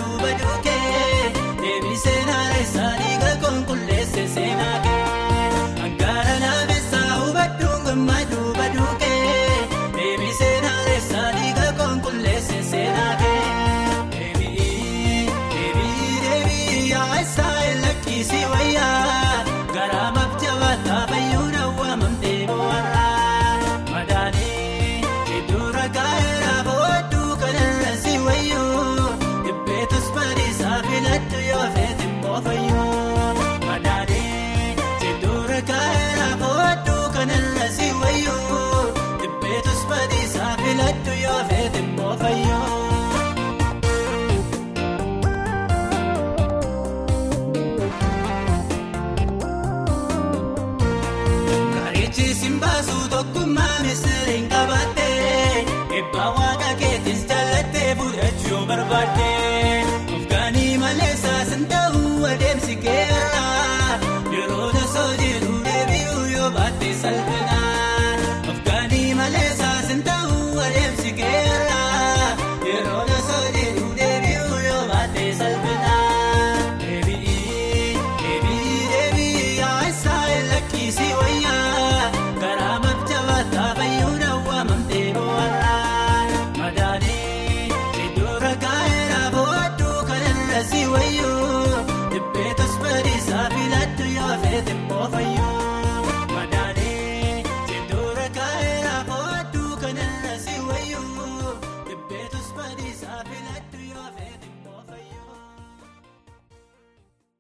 dhibbeetas 53.91 54.67
badiisaa 54.71 54.96